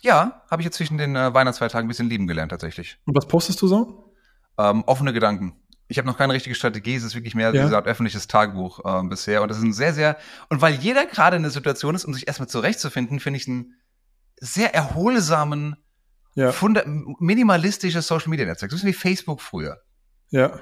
Ja, 0.00 0.40
habe 0.50 0.62
ich 0.62 0.64
jetzt 0.64 0.78
zwischen 0.78 0.96
den 0.96 1.16
äh, 1.16 1.34
Weihnachtsfeiertagen 1.34 1.84
ein 1.84 1.88
bisschen 1.88 2.08
lieben 2.08 2.26
gelernt 2.26 2.50
tatsächlich. 2.50 2.96
Und 3.04 3.14
was 3.14 3.28
postest 3.28 3.60
du 3.60 3.68
so? 3.68 4.14
Ähm, 4.56 4.84
offene 4.86 5.12
Gedanken. 5.12 5.54
Ich 5.86 5.98
habe 5.98 6.08
noch 6.08 6.16
keine 6.16 6.32
richtige 6.32 6.54
Strategie, 6.54 6.94
es 6.94 7.02
ist 7.02 7.14
wirklich 7.14 7.34
mehr, 7.34 7.48
ja. 7.48 7.60
wie 7.60 7.64
gesagt, 7.66 7.86
öffentliches 7.86 8.26
Tagebuch 8.26 8.80
äh, 8.86 9.06
bisher. 9.06 9.42
Und 9.42 9.48
das 9.50 9.58
ist 9.58 9.64
ein 9.64 9.74
sehr, 9.74 9.92
sehr, 9.92 10.16
und 10.48 10.62
weil 10.62 10.72
jeder 10.76 11.04
gerade 11.04 11.36
in 11.36 11.42
der 11.42 11.52
Situation 11.52 11.94
ist, 11.94 12.06
um 12.06 12.14
sich 12.14 12.26
erstmal 12.26 12.48
zurechtzufinden, 12.48 13.20
finde 13.20 13.36
ich 13.36 13.46
einen 13.46 13.74
sehr 14.40 14.74
erholsamen 14.74 15.76
ja. 16.38 16.54
minimalistisches 17.18 18.06
Social 18.06 18.28
Media 18.28 18.46
Netzwerk, 18.46 18.70
so 18.70 18.86
wie 18.86 18.92
Facebook 18.92 19.40
früher. 19.40 19.78
Ja. 20.30 20.60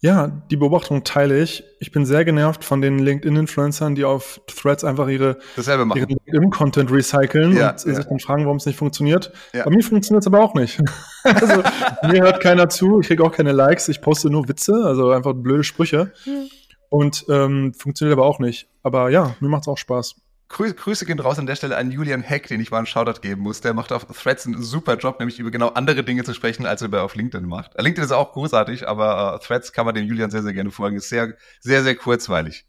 Ja, 0.00 0.26
die 0.50 0.58
Beobachtung 0.58 1.04
teile 1.04 1.40
ich. 1.40 1.64
Ich 1.80 1.90
bin 1.90 2.04
sehr 2.04 2.26
genervt 2.26 2.64
von 2.64 2.82
den 2.82 2.98
LinkedIn-Influencern, 2.98 3.94
die 3.94 4.04
auf 4.04 4.42
Threads 4.46 4.84
einfach 4.84 5.08
ihre, 5.08 5.38
ihren 5.56 5.88
LinkedIn-Content 5.88 6.92
recyceln 6.92 7.56
ja, 7.56 7.70
und 7.70 7.84
ja. 7.86 7.94
sich 7.94 8.04
dann 8.04 8.20
fragen, 8.20 8.44
warum 8.44 8.58
es 8.58 8.66
nicht 8.66 8.76
funktioniert. 8.78 9.32
Ja. 9.54 9.64
Bei 9.64 9.70
mir 9.70 9.82
funktioniert 9.82 10.22
es 10.22 10.26
aber 10.26 10.40
auch 10.40 10.52
nicht. 10.52 10.78
also 11.24 11.62
mir 12.02 12.22
hört 12.22 12.42
keiner 12.42 12.68
zu, 12.68 13.00
ich 13.00 13.06
kriege 13.06 13.24
auch 13.24 13.32
keine 13.32 13.52
Likes, 13.52 13.88
ich 13.88 14.02
poste 14.02 14.28
nur 14.28 14.46
Witze, 14.48 14.74
also 14.84 15.10
einfach 15.12 15.32
blöde 15.32 15.64
Sprüche. 15.64 16.12
Mhm. 16.26 16.50
Und 16.90 17.24
ähm, 17.30 17.72
funktioniert 17.74 18.18
aber 18.18 18.26
auch 18.26 18.38
nicht. 18.38 18.68
Aber 18.82 19.08
ja, 19.08 19.34
mir 19.40 19.48
macht 19.48 19.62
es 19.62 19.68
auch 19.68 19.78
Spaß. 19.78 20.16
Grüße, 20.48 21.06
gehen 21.06 21.18
raus 21.18 21.38
an 21.38 21.46
der 21.46 21.56
Stelle 21.56 21.76
an 21.76 21.90
Julian 21.90 22.22
Heck, 22.22 22.46
den 22.46 22.60
ich 22.60 22.70
mal 22.70 22.78
einen 22.78 22.86
Shoutout 22.86 23.20
geben 23.20 23.42
muss. 23.42 23.60
Der 23.60 23.74
macht 23.74 23.90
auf 23.90 24.06
Threads 24.06 24.46
einen 24.46 24.62
super 24.62 24.96
Job, 24.96 25.18
nämlich 25.18 25.40
über 25.40 25.50
genau 25.50 25.68
andere 25.70 26.04
Dinge 26.04 26.22
zu 26.22 26.34
sprechen, 26.34 26.66
als 26.66 26.82
er 26.82 27.02
auf 27.02 27.16
LinkedIn 27.16 27.48
macht. 27.48 27.74
Äh, 27.74 27.82
LinkedIn 27.82 28.04
ist 28.04 28.12
auch 28.12 28.32
großartig, 28.32 28.86
aber 28.86 29.34
uh, 29.34 29.38
Threads 29.38 29.72
kann 29.72 29.86
man 29.86 29.94
dem 29.94 30.06
Julian 30.06 30.30
sehr, 30.30 30.42
sehr 30.42 30.52
gerne 30.52 30.70
folgen. 30.70 30.96
Ist 30.96 31.08
sehr, 31.08 31.34
sehr, 31.60 31.82
sehr 31.82 31.96
kurzweilig. 31.96 32.64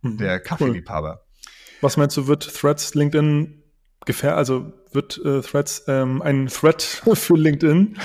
Mhm, 0.00 0.18
der 0.18 0.40
Kaffeeliebhaber. 0.40 1.22
Cool. 1.22 1.48
Was 1.82 1.96
meinst 1.96 2.16
du, 2.16 2.26
wird 2.26 2.54
Threads 2.54 2.94
LinkedIn 2.94 3.62
gefähr, 4.06 4.36
also 4.36 4.72
wird 4.92 5.20
äh, 5.24 5.42
Threads 5.42 5.84
ähm, 5.88 6.22
ein 6.22 6.46
Threat 6.46 6.82
für 7.14 7.34
LinkedIn? 7.34 7.98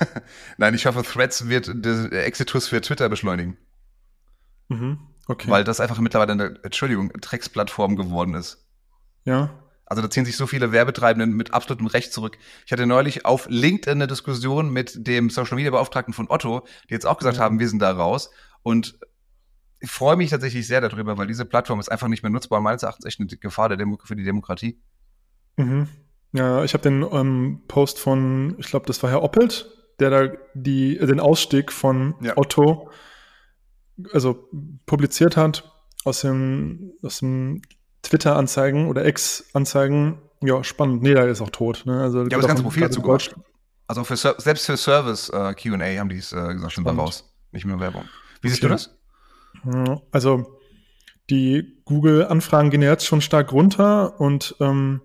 Nein, 0.56 0.74
ich 0.74 0.86
hoffe, 0.86 1.02
Threads 1.02 1.48
wird 1.48 1.68
den 1.68 2.12
Exitus 2.12 2.68
für 2.68 2.80
Twitter 2.80 3.08
beschleunigen. 3.08 3.56
Mhm. 4.68 4.98
Okay. 5.28 5.50
Weil 5.50 5.62
das 5.62 5.80
einfach 5.80 5.98
mittlerweile 5.98 6.32
eine, 6.32 6.58
Entschuldigung, 6.62 7.12
Drecksplattform 7.12 7.96
geworden 7.96 8.34
ist. 8.34 8.66
Ja. 9.24 9.50
Also 9.84 10.02
da 10.02 10.10
ziehen 10.10 10.24
sich 10.24 10.36
so 10.36 10.46
viele 10.46 10.72
Werbetreibenden 10.72 11.34
mit 11.34 11.54
absolutem 11.54 11.86
Recht 11.86 12.12
zurück. 12.12 12.38
Ich 12.66 12.72
hatte 12.72 12.86
neulich 12.86 13.24
auf 13.24 13.46
LinkedIn 13.48 13.98
eine 13.98 14.06
Diskussion 14.06 14.70
mit 14.70 15.06
dem 15.06 15.30
Social 15.30 15.56
Media 15.56 15.70
Beauftragten 15.70 16.12
von 16.14 16.30
Otto, 16.30 16.66
die 16.88 16.94
jetzt 16.94 17.06
auch 17.06 17.18
gesagt 17.18 17.36
ja. 17.36 17.42
haben, 17.42 17.58
wir 17.58 17.68
sind 17.68 17.80
da 17.80 17.92
raus. 17.92 18.30
Und 18.62 18.98
ich 19.80 19.90
freue 19.90 20.16
mich 20.16 20.30
tatsächlich 20.30 20.66
sehr 20.66 20.80
darüber, 20.80 21.16
weil 21.18 21.26
diese 21.26 21.44
Plattform 21.44 21.78
ist 21.78 21.90
einfach 21.90 22.08
nicht 22.08 22.22
mehr 22.22 22.30
nutzbar. 22.30 22.60
Meines 22.60 22.82
Erachtens 22.82 23.04
echt 23.04 23.20
eine 23.20 23.28
Gefahr 23.28 23.70
für 24.04 24.16
die 24.16 24.24
Demokratie. 24.24 24.80
Mhm. 25.56 25.88
Ja, 26.32 26.64
ich 26.64 26.74
habe 26.74 26.82
den 26.82 27.06
ähm, 27.10 27.62
Post 27.68 27.98
von, 27.98 28.56
ich 28.58 28.66
glaube, 28.66 28.86
das 28.86 29.02
war 29.02 29.10
Herr 29.10 29.22
Oppelt, 29.22 29.70
der 30.00 30.10
da 30.10 30.36
die, 30.54 30.98
den 30.98 31.20
Ausstieg 31.20 31.72
von 31.72 32.14
ja. 32.20 32.36
Otto 32.36 32.90
also 34.12 34.48
publiziert 34.86 35.36
hat 35.36 35.70
aus 36.04 36.20
dem, 36.20 36.92
aus 37.02 37.18
dem 37.18 37.62
Twitter-Anzeigen 38.02 38.88
oder 38.88 39.04
Ex-Anzeigen. 39.04 40.18
Ja, 40.40 40.62
spannend. 40.62 41.02
Nee, 41.02 41.14
da 41.14 41.24
ist 41.24 41.40
auch 41.40 41.50
tot. 41.50 41.82
Ne? 41.84 42.00
Also, 42.00 42.18
ja, 42.18 42.24
aber 42.24 42.36
das 42.36 42.46
ganze 42.46 42.62
Profil 42.62 42.90
zu 42.90 43.02
Deutsch. 43.02 43.34
Also 43.86 44.04
für, 44.04 44.16
selbst 44.16 44.66
für 44.66 44.76
Service 44.76 45.30
äh, 45.30 45.54
Q&A 45.54 45.98
haben 45.98 46.08
die 46.08 46.18
es 46.18 46.32
äh, 46.32 46.54
gesagt, 46.54 46.74
sind 46.74 46.84
wir 46.84 46.92
raus. 46.92 47.32
Nicht 47.52 47.64
mehr 47.64 47.80
Werbung. 47.80 48.04
Wie 48.42 48.48
siehst 48.48 48.62
okay. 48.62 48.68
du 48.68 48.74
das? 48.74 50.04
Also 50.12 50.58
die 51.30 51.80
Google-Anfragen 51.84 52.70
gehen 52.70 52.82
jetzt 52.82 53.06
schon 53.06 53.20
stark 53.20 53.52
runter 53.52 54.20
und 54.20 54.54
ähm, 54.60 55.00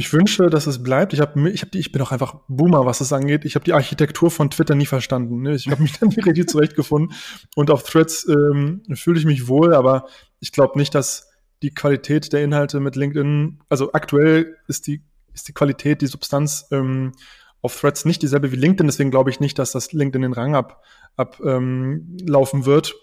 ich 0.00 0.12
wünsche, 0.12 0.50
dass 0.50 0.66
es 0.66 0.82
bleibt. 0.82 1.12
Ich 1.12 1.20
habe, 1.20 1.48
ich 1.50 1.70
die, 1.70 1.78
ich 1.78 1.92
bin 1.92 2.02
auch 2.02 2.10
einfach 2.10 2.34
Boomer, 2.48 2.86
was 2.86 2.98
das 2.98 3.12
angeht. 3.12 3.44
Ich 3.44 3.54
habe 3.54 3.64
die 3.64 3.72
Architektur 3.72 4.30
von 4.30 4.50
Twitter 4.50 4.74
nie 4.74 4.86
verstanden. 4.86 5.42
Ne? 5.42 5.54
Ich 5.54 5.68
habe 5.70 5.82
mich 5.82 5.92
dann 6.00 6.08
nicht 6.08 6.26
richtig 6.26 6.48
zurechtgefunden 6.48 7.14
und 7.54 7.70
auf 7.70 7.84
Threads 7.84 8.26
ähm, 8.28 8.82
fühle 8.94 9.18
ich 9.18 9.26
mich 9.26 9.46
wohl, 9.46 9.74
aber 9.74 10.06
ich 10.40 10.52
glaube 10.52 10.78
nicht, 10.78 10.94
dass 10.94 11.28
die 11.62 11.72
Qualität 11.74 12.32
der 12.32 12.42
Inhalte 12.42 12.80
mit 12.80 12.96
LinkedIn, 12.96 13.60
also 13.68 13.92
aktuell 13.92 14.56
ist 14.66 14.86
die 14.86 15.02
ist 15.32 15.48
die 15.48 15.52
Qualität, 15.52 16.02
die 16.02 16.06
Substanz 16.06 16.66
ähm, 16.70 17.12
auf 17.62 17.78
Threads 17.78 18.04
nicht 18.04 18.22
dieselbe 18.22 18.52
wie 18.52 18.56
LinkedIn. 18.56 18.86
Deswegen 18.86 19.10
glaube 19.10 19.30
ich 19.30 19.40
nicht, 19.40 19.58
dass 19.58 19.72
das 19.72 19.92
LinkedIn 19.92 20.22
den 20.22 20.32
Rang 20.32 20.54
ab 20.54 20.82
ablaufen 21.16 22.60
ähm, 22.60 22.66
wird. 22.66 22.94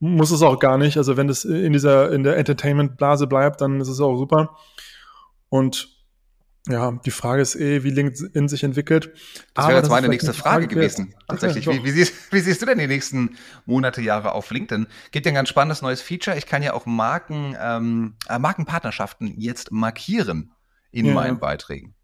Muss 0.00 0.30
es 0.30 0.42
auch 0.42 0.58
gar 0.58 0.76
nicht. 0.76 0.98
Also 0.98 1.16
wenn 1.16 1.28
das 1.28 1.44
in 1.44 1.72
dieser 1.72 2.12
in 2.12 2.22
der 2.22 2.36
Entertainment-Blase 2.36 3.26
bleibt, 3.26 3.60
dann 3.60 3.80
ist 3.80 3.88
es 3.88 4.00
auch 4.00 4.16
super. 4.16 4.56
Und 5.48 5.93
ja, 6.66 6.92
die 7.04 7.10
Frage 7.10 7.42
ist 7.42 7.56
eh, 7.56 7.84
wie 7.84 7.90
LinkedIn 7.90 8.48
sich 8.48 8.64
entwickelt. 8.64 9.12
Das 9.52 9.68
wäre 9.68 9.78
jetzt 9.78 9.90
meine 9.90 10.08
nächste 10.08 10.32
Frage, 10.32 10.62
Frage 10.62 10.68
gewesen. 10.68 11.14
Tatsächlich. 11.28 11.68
Okay, 11.68 11.80
wie, 11.80 11.84
wie, 11.84 11.90
siehst, 11.90 12.14
wie, 12.32 12.40
siehst, 12.40 12.62
du 12.62 12.66
denn 12.66 12.78
die 12.78 12.86
nächsten 12.86 13.36
Monate, 13.66 14.00
Jahre 14.00 14.32
auf 14.32 14.50
LinkedIn? 14.50 14.86
Gibt 15.10 15.26
ja 15.26 15.32
ein 15.32 15.34
ganz 15.34 15.50
spannendes 15.50 15.82
neues 15.82 16.00
Feature. 16.00 16.38
Ich 16.38 16.46
kann 16.46 16.62
ja 16.62 16.72
auch 16.72 16.86
Marken, 16.86 17.54
ähm, 17.60 18.14
äh, 18.28 18.38
Markenpartnerschaften 18.38 19.38
jetzt 19.38 19.72
markieren 19.72 20.52
in 20.90 21.06
ja. 21.06 21.14
meinen 21.14 21.38
Beiträgen. 21.38 21.94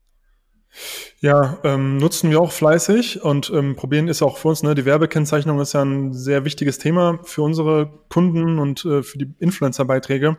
Ja, 1.21 1.59
ähm, 1.65 1.97
nutzen 1.97 2.31
wir 2.31 2.41
auch 2.41 2.53
fleißig 2.53 3.23
und 3.23 3.51
ähm, 3.51 3.77
probieren 3.77 4.09
ist 4.09 4.23
auch 4.23 4.39
für 4.39 4.49
uns, 4.49 4.63
ne, 4.63 4.75
die 4.75 4.85
Werbekennzeichnung 4.85 5.59
ist 5.61 5.73
ja 5.73 5.83
ein 5.83 6.13
sehr 6.13 6.45
wichtiges 6.45 6.79
Thema 6.79 7.19
für 7.25 7.43
unsere 7.43 7.91
Kunden 8.09 8.59
und 8.59 8.85
äh, 8.85 9.03
für 9.03 9.19
die 9.19 9.35
Influencer-Beiträge. 9.39 10.37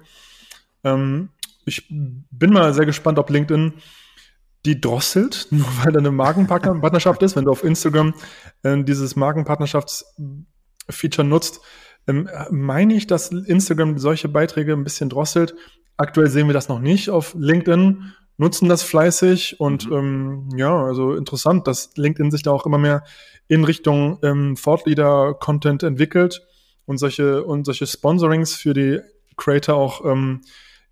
Ähm, 0.84 1.30
ich 1.66 1.88
bin 1.90 2.54
mal 2.54 2.74
sehr 2.74 2.86
gespannt, 2.86 3.20
ob 3.20 3.30
LinkedIn 3.30 3.74
die 4.66 4.80
drosselt, 4.80 5.48
nur 5.52 5.66
weil 5.84 5.92
da 5.92 6.00
eine 6.00 6.12
Markenpartnerschaft 6.12 7.22
ist. 7.24 7.36
Wenn 7.36 7.46
du 7.46 7.52
auf 7.52 7.64
Instagram 7.64 8.14
äh, 8.64 8.84
dieses 8.84 9.16
Markenpartnerschaftsfeature 9.16 11.28
nutzt, 11.28 11.62
ähm, 12.08 12.30
meine 12.50 12.96
ich, 12.96 13.08
dass 13.08 13.32
Instagram 13.32 13.98
solche 13.98 14.30
Beiträge 14.30 14.74
ein 14.74 14.84
bisschen 14.84 15.10
drosselt. 15.10 15.56
Aktuell 15.98 16.30
sehen 16.30 16.48
wir 16.48 16.54
das 16.54 16.70
noch 16.70 16.80
nicht 16.80 17.10
auf 17.10 17.36
LinkedIn, 17.38 18.14
nutzen 18.38 18.70
das 18.70 18.82
fleißig 18.82 19.60
und 19.60 19.88
mhm. 19.88 19.96
ähm, 19.96 20.50
ja, 20.56 20.84
also 20.84 21.16
interessant, 21.16 21.68
dass 21.68 21.96
LinkedIn 21.96 22.32
sich 22.32 22.44
da 22.44 22.52
auch 22.52 22.66
immer 22.66 22.80
mehr 22.80 23.04
in 23.48 23.64
Richtung 23.64 24.20
ähm, 24.24 24.56
Thought-Leader-Content 24.62 25.84
entwickelt 25.84 26.42
und 26.86 26.98
solche, 26.98 27.44
und 27.44 27.66
solche 27.66 27.86
Sponsorings 27.86 28.56
für 28.56 28.74
die 28.74 29.00
Creator 29.38 29.76
auch 29.76 30.04
ähm, 30.06 30.42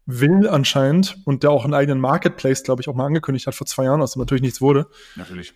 will 0.10 0.48
anscheinend 0.48 1.18
und 1.26 1.44
der 1.44 1.52
auch 1.52 1.64
einen 1.64 1.74
eigenen 1.74 2.00
Marketplace, 2.00 2.64
glaube 2.64 2.82
ich, 2.82 2.90
auch 2.90 2.96
mal 2.96 3.06
angekündigt 3.06 3.48
hat 3.48 3.56
vor 3.56 3.68
zwei 3.68 3.86
Jahren, 3.86 4.02
aus 4.02 4.14
dem 4.14 4.22
natürlich 4.22 4.42
nichts 4.42 4.62
wurde. 4.62 4.88
Natürlich. 5.16 5.54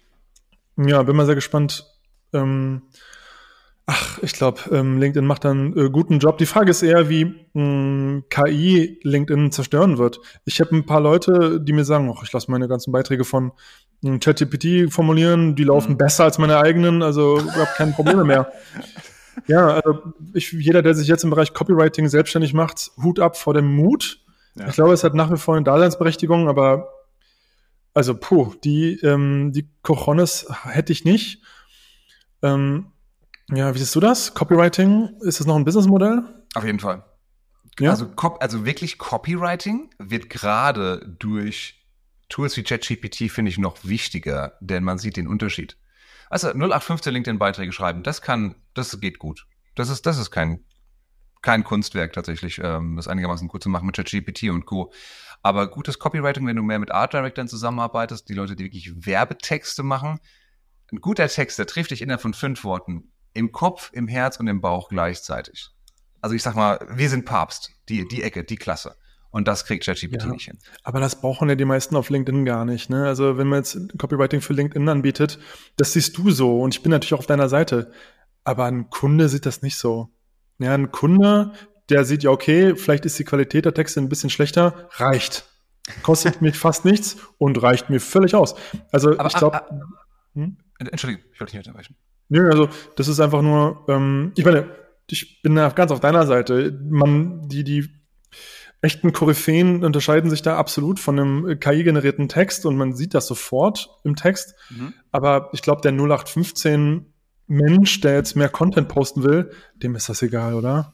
Ja, 0.77 1.03
bin 1.03 1.15
mal 1.15 1.25
sehr 1.25 1.35
gespannt. 1.35 1.85
Ähm, 2.33 2.83
ach, 3.85 4.19
ich 4.21 4.33
glaube, 4.33 4.61
ähm, 4.71 4.99
LinkedIn 4.99 5.25
macht 5.25 5.45
einen 5.45 5.77
äh, 5.77 5.89
guten 5.89 6.19
Job. 6.19 6.37
Die 6.37 6.45
Frage 6.45 6.71
ist 6.71 6.83
eher, 6.83 7.09
wie 7.09 7.25
mh, 7.25 7.33
hm, 7.53 8.23
KI 8.29 8.99
LinkedIn 9.03 9.51
zerstören 9.51 9.97
wird. 9.97 10.19
Ich 10.45 10.59
habe 10.61 10.75
ein 10.75 10.85
paar 10.85 11.01
Leute, 11.01 11.59
die 11.59 11.73
mir 11.73 11.85
sagen, 11.85 12.11
ach, 12.15 12.23
ich 12.23 12.31
lasse 12.31 12.51
meine 12.51 12.67
ganzen 12.67 12.91
Beiträge 12.91 13.23
von 13.23 13.51
hm, 14.03 14.19
ChatGPT 14.19 14.91
formulieren, 14.91 15.55
die 15.55 15.63
laufen 15.63 15.93
mhm. 15.93 15.97
besser 15.97 16.25
als 16.25 16.37
meine 16.37 16.57
eigenen, 16.57 17.01
also 17.01 17.39
ich 17.39 17.55
habe 17.55 17.71
keine 17.75 17.91
Probleme 17.93 18.23
mehr. 18.23 18.51
Ja, 19.47 19.67
also 19.67 20.13
ich, 20.33 20.51
jeder, 20.51 20.83
der 20.83 20.93
sich 20.93 21.07
jetzt 21.07 21.23
im 21.23 21.31
Bereich 21.31 21.53
Copywriting 21.53 22.07
selbstständig 22.07 22.53
macht, 22.53 22.91
Hut 23.01 23.19
ab 23.19 23.35
vor 23.35 23.53
dem 23.55 23.75
Mut, 23.75 24.22
ja. 24.55 24.67
Ich 24.67 24.75
glaube, 24.75 24.93
es 24.93 25.03
hat 25.03 25.13
nach 25.13 25.31
wie 25.31 25.37
vor 25.37 25.55
eine 25.55 25.63
Daseinsberechtigung, 25.63 26.47
aber 26.47 26.89
also 27.93 28.15
puh, 28.15 28.53
die, 28.63 28.99
ähm, 29.01 29.51
die 29.51 29.69
Cojones 29.81 30.47
hätte 30.63 30.91
ich 30.91 31.05
nicht. 31.05 31.41
Ähm, 32.41 32.91
ja, 33.49 33.73
wie 33.73 33.79
siehst 33.79 33.95
du 33.95 33.99
das? 33.99 34.33
Copywriting, 34.33 35.17
ist 35.21 35.39
das 35.39 35.47
noch 35.47 35.55
ein 35.55 35.65
Businessmodell? 35.65 36.23
Auf 36.55 36.63
jeden 36.63 36.79
Fall. 36.79 37.03
Ja? 37.79 37.91
Also, 37.91 38.11
also 38.39 38.65
wirklich 38.65 38.97
Copywriting 38.97 39.89
wird 39.99 40.29
gerade 40.29 41.15
durch 41.19 41.85
Tools 42.29 42.57
wie 42.57 42.63
ChatGPT, 42.63 43.31
finde 43.31 43.49
ich, 43.49 43.57
noch 43.57 43.77
wichtiger, 43.83 44.53
denn 44.59 44.83
man 44.83 44.97
sieht 44.97 45.17
den 45.17 45.27
Unterschied. 45.27 45.77
Also 46.29 46.47
0815 46.47 47.13
LinkedIn-Beiträge 47.13 47.71
schreiben, 47.71 48.01
das 48.01 48.21
kann, 48.21 48.55
das 48.73 48.99
geht 48.99 49.19
gut. 49.19 49.45
Das 49.75 49.89
ist, 49.89 50.05
das 50.05 50.17
ist 50.17 50.31
kein 50.31 50.63
kein 51.43 51.63
Kunstwerk 51.63 52.13
tatsächlich, 52.13 52.60
ähm, 52.63 52.95
das 52.95 53.08
einigermaßen 53.08 53.47
gut 53.47 53.62
zu 53.62 53.69
machen 53.69 53.86
mit 53.86 53.95
ChatGPT 53.95 54.49
und 54.49 54.65
Co. 54.65 54.91
Aber 55.43 55.69
gutes 55.69 55.99
Copywriting, 55.99 56.47
wenn 56.47 56.56
du 56.56 56.63
mehr 56.63 56.79
mit 56.79 56.91
Art 56.91 57.13
Directors 57.13 57.51
zusammenarbeitest, 57.51 58.27
die 58.29 58.34
Leute, 58.34 58.56
die 58.56 58.63
wirklich 58.63 59.06
Werbetexte 59.06 59.84
machen, 59.84 60.19
ein 60.91 61.01
guter 61.01 61.27
Text, 61.27 61.60
der 61.60 61.67
trifft 61.67 61.91
dich 61.91 62.01
innerhalb 62.01 62.21
von 62.21 62.34
fünf 62.34 62.63
Worten 62.63 63.12
im 63.34 63.51
Kopf, 63.51 63.91
im 63.93 64.08
Herz 64.08 64.38
und 64.38 64.47
im 64.47 64.62
Bauch 64.62 64.89
gleichzeitig. 64.89 65.69
Also 66.21 66.36
ich 66.36 66.43
sag 66.43 66.56
mal, 66.56 66.79
wir 66.89 67.10
sind 67.10 67.25
Papst, 67.25 67.71
die, 67.89 68.08
die 68.08 68.23
Ecke, 68.23 68.43
die 68.43 68.56
Klasse. 68.56 68.95
Und 69.32 69.47
das 69.47 69.65
kriegt 69.65 69.84
ChatGPT 69.84 70.21
ja, 70.21 70.27
nicht 70.27 70.45
hin. 70.45 70.60
Aber 70.84 70.99
das 70.99 71.19
brauchen 71.19 71.49
ja 71.49 71.56
die 71.56 71.65
meisten 71.65 71.95
auf 71.95 72.10
LinkedIn 72.10 72.45
gar 72.45 72.65
nicht. 72.65 72.89
Ne? 72.91 73.08
Also 73.08 73.38
wenn 73.38 73.47
man 73.47 73.60
jetzt 73.60 73.77
Copywriting 73.97 74.41
für 74.41 74.53
LinkedIn 74.53 74.88
anbietet, 74.88 75.39
das 75.75 75.93
siehst 75.93 76.17
du 76.17 76.29
so 76.29 76.62
und 76.62 76.75
ich 76.75 76.84
bin 76.84 76.91
natürlich 76.91 77.15
auch 77.15 77.19
auf 77.19 77.25
deiner 77.25 77.49
Seite. 77.49 77.91
Aber 78.43 78.65
ein 78.65 78.89
Kunde 78.91 79.27
sieht 79.29 79.47
das 79.47 79.63
nicht 79.63 79.77
so. 79.77 80.13
Ja, 80.59 80.73
ein 80.73 80.91
Kunde, 80.91 81.53
der 81.89 82.05
sieht 82.05 82.23
ja, 82.23 82.31
okay, 82.31 82.75
vielleicht 82.75 83.05
ist 83.05 83.17
die 83.19 83.23
Qualität 83.23 83.65
der 83.65 83.73
Texte 83.73 83.99
ein 83.99 84.09
bisschen 84.09 84.29
schlechter, 84.29 84.89
reicht. 84.91 85.45
Kostet 86.01 86.41
mich 86.41 86.57
fast 86.59 86.85
nichts 86.85 87.17
und 87.37 87.61
reicht 87.61 87.89
mir 87.89 87.99
völlig 87.99 88.35
aus. 88.35 88.55
Also 88.91 89.17
Aber, 89.17 89.27
ich 89.27 89.35
glaube. 89.35 89.61
Hm? 90.33 90.57
Entschuldigung, 90.79 91.23
ich 91.33 91.39
wollte 91.39 91.55
nicht 91.55 91.67
unterbrechen. 91.67 91.95
Nö, 92.29 92.49
also 92.49 92.69
das 92.95 93.07
ist 93.07 93.19
einfach 93.19 93.41
nur, 93.41 93.85
ähm, 93.89 94.31
ich 94.35 94.45
meine, 94.45 94.67
ich 95.09 95.41
bin 95.41 95.55
da 95.55 95.69
ganz 95.69 95.91
auf 95.91 95.99
deiner 95.99 96.25
Seite. 96.25 96.79
Man, 96.89 97.47
die, 97.47 97.63
die 97.63 97.89
echten 98.81 99.13
Koryphäen 99.13 99.83
unterscheiden 99.83 100.29
sich 100.29 100.41
da 100.41 100.57
absolut 100.57 100.99
von 100.99 101.19
einem 101.19 101.59
KI-generierten 101.59 102.27
Text 102.27 102.65
und 102.65 102.75
man 102.75 102.93
sieht 102.93 103.13
das 103.13 103.27
sofort 103.27 103.89
im 104.03 104.15
Text. 104.15 104.55
Mhm. 104.69 104.93
Aber 105.11 105.49
ich 105.53 105.61
glaube, 105.61 105.81
der 105.81 105.93
0815 105.93 107.12
Mensch, 107.47 108.01
der 108.01 108.15
jetzt 108.15 108.36
mehr 108.36 108.49
Content 108.49 108.88
posten 108.88 109.23
will, 109.23 109.51
dem 109.75 109.95
ist 109.95 110.10
das 110.10 110.21
egal, 110.21 110.53
oder? 110.53 110.93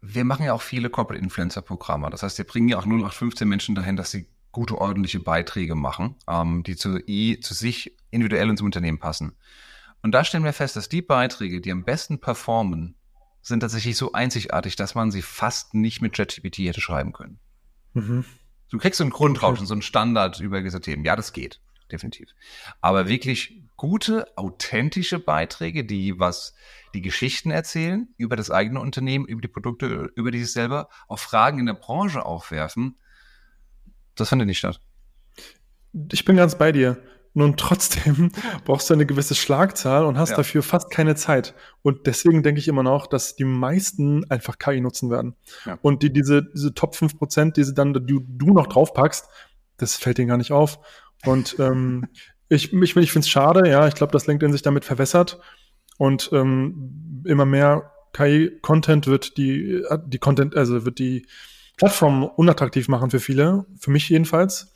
Wir 0.00 0.24
machen 0.24 0.44
ja 0.44 0.52
auch 0.52 0.62
viele 0.62 0.90
Corporate 0.90 1.22
Influencer 1.22 1.62
Programme. 1.62 2.10
Das 2.10 2.22
heißt, 2.22 2.38
wir 2.38 2.44
bringen 2.44 2.68
ja 2.68 2.78
auch 2.78 2.86
0815 2.86 3.48
Menschen 3.48 3.74
dahin, 3.74 3.96
dass 3.96 4.10
sie 4.10 4.26
gute, 4.50 4.78
ordentliche 4.78 5.20
Beiträge 5.20 5.74
machen, 5.74 6.16
ähm, 6.28 6.62
die 6.62 6.76
zu, 6.76 6.98
zu 6.98 7.54
sich 7.54 7.96
individuell 8.10 8.50
und 8.50 8.56
zum 8.56 8.66
Unternehmen 8.66 8.98
passen. 8.98 9.32
Und 10.02 10.12
da 10.12 10.24
stellen 10.24 10.44
wir 10.44 10.52
fest, 10.52 10.76
dass 10.76 10.88
die 10.88 11.02
Beiträge, 11.02 11.60
die 11.60 11.72
am 11.72 11.84
besten 11.84 12.20
performen, 12.20 12.96
sind 13.40 13.60
tatsächlich 13.60 13.96
so 13.96 14.12
einzigartig, 14.12 14.76
dass 14.76 14.94
man 14.94 15.10
sie 15.10 15.22
fast 15.22 15.74
nicht 15.74 16.02
mit 16.02 16.12
ChatGPT 16.12 16.58
hätte 16.58 16.80
schreiben 16.80 17.12
können. 17.12 17.38
Mhm. 17.94 18.24
Du 18.70 18.78
kriegst 18.78 18.98
so 18.98 19.04
einen 19.04 19.10
Grundrauschen, 19.10 19.66
so 19.66 19.74
einen 19.74 19.82
Standard 19.82 20.40
über 20.40 20.60
gewisse 20.60 20.80
Themen. 20.80 21.04
Ja, 21.04 21.16
das 21.16 21.32
geht 21.32 21.60
definitiv. 21.92 22.30
Aber 22.80 23.06
wirklich 23.06 23.61
gute, 23.82 24.28
authentische 24.36 25.18
Beiträge, 25.18 25.84
die 25.84 26.20
was, 26.20 26.54
die 26.94 27.02
Geschichten 27.02 27.50
erzählen 27.50 28.06
über 28.16 28.36
das 28.36 28.48
eigene 28.48 28.78
Unternehmen, 28.78 29.26
über 29.26 29.40
die 29.40 29.48
Produkte, 29.48 30.08
über 30.14 30.30
die 30.30 30.38
sich 30.38 30.52
selber, 30.52 30.88
auch 31.08 31.18
Fragen 31.18 31.58
in 31.58 31.66
der 31.66 31.74
Branche 31.74 32.24
aufwerfen, 32.24 32.96
das 34.14 34.28
findet 34.28 34.46
nicht 34.46 34.58
statt. 34.58 34.80
Ich 36.12 36.24
bin 36.24 36.36
ganz 36.36 36.56
bei 36.56 36.70
dir. 36.70 37.02
Nun 37.34 37.56
trotzdem 37.56 38.30
brauchst 38.64 38.88
du 38.88 38.94
eine 38.94 39.04
gewisse 39.04 39.34
Schlagzahl 39.34 40.04
und 40.04 40.16
hast 40.16 40.30
ja. 40.30 40.36
dafür 40.36 40.62
fast 40.62 40.92
keine 40.92 41.16
Zeit. 41.16 41.52
Und 41.82 42.06
deswegen 42.06 42.44
denke 42.44 42.60
ich 42.60 42.68
immer 42.68 42.84
noch, 42.84 43.08
dass 43.08 43.34
die 43.34 43.44
meisten 43.44 44.30
einfach 44.30 44.58
KI 44.60 44.80
nutzen 44.80 45.10
werden. 45.10 45.34
Ja. 45.66 45.76
Und 45.82 46.04
die, 46.04 46.12
diese, 46.12 46.44
diese 46.54 46.72
Top 46.72 46.94
5 46.94 47.18
Prozent, 47.18 47.56
die 47.56 47.64
sie 47.64 47.74
dann, 47.74 47.92
die 47.94 48.20
du 48.28 48.52
noch 48.52 48.68
draufpackst, 48.68 49.26
das 49.76 49.96
fällt 49.96 50.20
ihnen 50.20 50.28
gar 50.28 50.36
nicht 50.36 50.52
auf. 50.52 50.78
Und 51.24 51.56
ähm, 51.58 52.06
ich, 52.52 52.72
ich, 52.72 52.96
ich 52.96 53.12
finde 53.12 53.24
es 53.24 53.28
schade, 53.28 53.68
ja, 53.68 53.88
ich 53.88 53.94
glaube, 53.94 54.12
dass 54.12 54.26
LinkedIn 54.26 54.52
sich 54.52 54.62
damit 54.62 54.84
verwässert 54.84 55.40
und 55.98 56.30
ähm, 56.32 57.22
immer 57.26 57.46
mehr 57.46 57.92
KI-Content 58.12 59.06
wird 59.06 59.36
die, 59.38 59.82
die 60.06 60.18
Content, 60.18 60.54
also 60.56 60.84
wird 60.84 60.98
die 60.98 61.26
Plattform 61.76 62.24
unattraktiv 62.24 62.88
machen 62.88 63.10
für 63.10 63.20
viele, 63.20 63.66
für 63.78 63.90
mich 63.90 64.08
jedenfalls. 64.08 64.72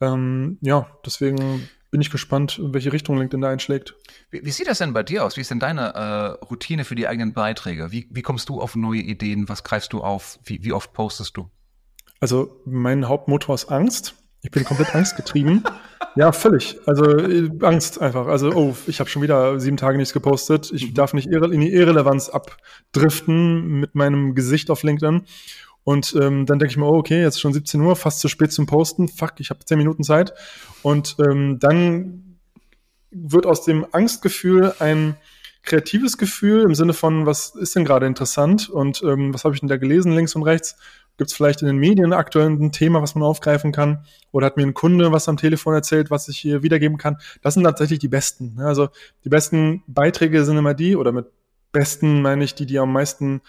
Ähm, 0.00 0.58
ja, 0.60 0.86
deswegen 1.04 1.68
bin 1.90 2.00
ich 2.00 2.10
gespannt, 2.10 2.58
in 2.58 2.72
welche 2.72 2.92
Richtung 2.92 3.18
LinkedIn 3.18 3.40
da 3.40 3.48
einschlägt. 3.48 3.94
Wie, 4.30 4.44
wie 4.44 4.50
sieht 4.50 4.68
das 4.68 4.78
denn 4.78 4.92
bei 4.92 5.02
dir 5.02 5.24
aus? 5.24 5.36
Wie 5.36 5.40
ist 5.40 5.50
denn 5.50 5.58
deine 5.58 5.94
äh, 5.94 6.44
Routine 6.44 6.84
für 6.84 6.94
die 6.94 7.08
eigenen 7.08 7.32
Beiträge? 7.32 7.90
Wie, 7.90 8.06
wie 8.10 8.22
kommst 8.22 8.48
du 8.48 8.60
auf 8.60 8.76
neue 8.76 9.00
Ideen? 9.00 9.48
Was 9.48 9.64
greifst 9.64 9.92
du 9.92 10.02
auf? 10.02 10.38
Wie, 10.44 10.62
wie 10.62 10.72
oft 10.72 10.92
postest 10.92 11.36
du? 11.36 11.50
Also 12.20 12.60
mein 12.66 13.08
Hauptmotor 13.08 13.54
ist 13.54 13.70
Angst. 13.70 14.14
Ich 14.42 14.50
bin 14.50 14.64
komplett 14.64 14.94
angstgetrieben. 14.94 15.64
ja, 16.16 16.32
völlig. 16.32 16.78
Also 16.86 17.04
äh, 17.18 17.50
Angst 17.62 18.00
einfach. 18.00 18.26
Also, 18.26 18.52
oh, 18.52 18.76
ich 18.86 19.00
habe 19.00 19.10
schon 19.10 19.22
wieder 19.22 19.60
sieben 19.60 19.76
Tage 19.76 19.98
nichts 19.98 20.14
gepostet. 20.14 20.70
Ich 20.72 20.90
mhm. 20.90 20.94
darf 20.94 21.12
nicht 21.12 21.26
in 21.26 21.60
die 21.60 21.72
Irrelevanz 21.72 22.30
abdriften 22.30 23.80
mit 23.80 23.94
meinem 23.94 24.34
Gesicht 24.34 24.70
auf 24.70 24.82
LinkedIn. 24.82 25.22
Und 25.84 26.14
ähm, 26.14 26.46
dann 26.46 26.58
denke 26.58 26.72
ich 26.72 26.76
mir, 26.76 26.86
oh, 26.86 26.98
okay, 26.98 27.22
jetzt 27.22 27.36
ist 27.36 27.40
schon 27.40 27.52
17 27.52 27.80
Uhr, 27.80 27.96
fast 27.96 28.20
zu 28.20 28.28
spät 28.28 28.52
zum 28.52 28.66
Posten. 28.66 29.08
Fuck, 29.08 29.34
ich 29.38 29.50
habe 29.50 29.64
10 29.64 29.78
Minuten 29.78 30.04
Zeit. 30.04 30.32
Und 30.82 31.16
ähm, 31.18 31.58
dann 31.58 32.38
wird 33.10 33.46
aus 33.46 33.64
dem 33.64 33.86
Angstgefühl 33.92 34.72
ein 34.78 35.16
kreatives 35.62 36.16
Gefühl 36.16 36.62
im 36.62 36.74
Sinne 36.74 36.94
von, 36.94 37.26
was 37.26 37.54
ist 37.54 37.76
denn 37.76 37.84
gerade 37.84 38.06
interessant 38.06 38.68
und 38.70 39.02
ähm, 39.02 39.34
was 39.34 39.44
habe 39.44 39.54
ich 39.54 39.60
denn 39.60 39.68
da 39.68 39.76
gelesen, 39.76 40.12
links 40.12 40.34
und 40.34 40.42
rechts? 40.42 40.76
Gibt 41.20 41.32
es 41.32 41.36
vielleicht 41.36 41.60
in 41.60 41.66
den 41.66 41.76
Medien 41.76 42.14
aktuell 42.14 42.46
ein 42.46 42.72
Thema, 42.72 43.02
was 43.02 43.14
man 43.14 43.24
aufgreifen 43.24 43.72
kann? 43.72 44.06
Oder 44.32 44.46
hat 44.46 44.56
mir 44.56 44.62
ein 44.62 44.72
Kunde 44.72 45.12
was 45.12 45.28
am 45.28 45.36
Telefon 45.36 45.74
erzählt, 45.74 46.10
was 46.10 46.28
ich 46.28 46.38
hier 46.38 46.62
wiedergeben 46.62 46.96
kann? 46.96 47.18
Das 47.42 47.52
sind 47.52 47.64
tatsächlich 47.64 47.98
die 47.98 48.08
besten. 48.08 48.54
Ne? 48.54 48.64
Also 48.64 48.88
die 49.22 49.28
besten 49.28 49.82
Beiträge 49.86 50.46
sind 50.46 50.56
immer 50.56 50.72
die, 50.72 50.96
oder 50.96 51.12
mit 51.12 51.26
besten 51.72 52.22
meine 52.22 52.42
ich 52.42 52.54
die, 52.54 52.64
die 52.64 52.78
am 52.78 52.90
meisten, 52.94 53.42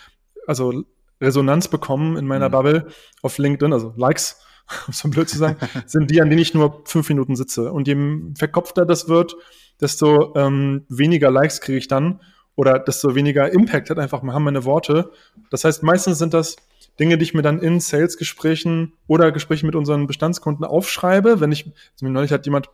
also 0.45 0.83
Resonanz 1.21 1.69
bekommen 1.69 2.17
in 2.17 2.27
meiner 2.27 2.49
mhm. 2.49 2.51
Bubble 2.51 2.87
auf 3.21 3.37
LinkedIn, 3.37 3.71
also 3.71 3.93
Likes, 3.95 4.41
um 4.87 4.93
so 4.93 5.07
blöd 5.07 5.29
zu 5.29 5.37
sagen, 5.37 5.55
sind 5.85 6.11
die, 6.11 6.21
an 6.21 6.29
denen 6.29 6.41
ich 6.41 6.53
nur 6.53 6.81
fünf 6.83 7.07
Minuten 7.07 7.37
sitze. 7.37 7.71
Und 7.71 7.87
je 7.87 7.95
verkopfter 8.37 8.85
das 8.85 9.07
wird, 9.07 9.33
desto 9.79 10.35
ähm, 10.35 10.83
weniger 10.89 11.31
Likes 11.31 11.61
kriege 11.61 11.77
ich 11.77 11.87
dann 11.87 12.19
oder 12.57 12.79
desto 12.79 13.15
weniger 13.15 13.49
Impact 13.49 13.89
hat 13.91 13.97
einfach 13.97 14.21
haben 14.21 14.43
meine 14.43 14.65
Worte. 14.65 15.11
Das 15.51 15.63
heißt, 15.63 15.83
meistens 15.83 16.17
sind 16.17 16.33
das 16.33 16.57
Dinge, 17.01 17.17
die 17.17 17.23
ich 17.23 17.33
mir 17.33 17.41
dann 17.41 17.59
in 17.59 17.79
Sales-Gesprächen 17.79 18.93
oder 19.07 19.31
Gesprächen 19.31 19.65
mit 19.65 19.75
unseren 19.75 20.07
Bestandskunden 20.07 20.63
aufschreibe. 20.63 21.41
Wenn 21.41 21.51
ich, 21.51 21.65
also 21.93 22.07
neulich 22.07 22.31
hat 22.31 22.45
jemand 22.45 22.69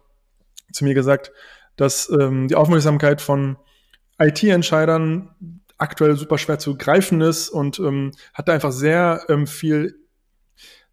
zu 0.72 0.84
mir 0.84 0.94
gesagt, 0.94 1.32
dass 1.78 2.10
ähm, 2.10 2.50
die 2.50 2.56
Aufmerksamkeit 2.56 3.22
von 3.22 3.56
IT-Entscheidern 4.20 5.62
aktuell 5.78 6.18
super 6.18 6.38
schwer 6.38 6.60
zu 6.60 6.76
greifen 6.76 7.22
ist 7.22 7.50
und 7.50 7.80
ähm, 7.80 8.12
hat 8.34 8.48
da 8.50 8.54
einfach 8.54 8.72
sehr 8.72 9.24
ähm, 9.30 9.48
viel, 9.48 9.96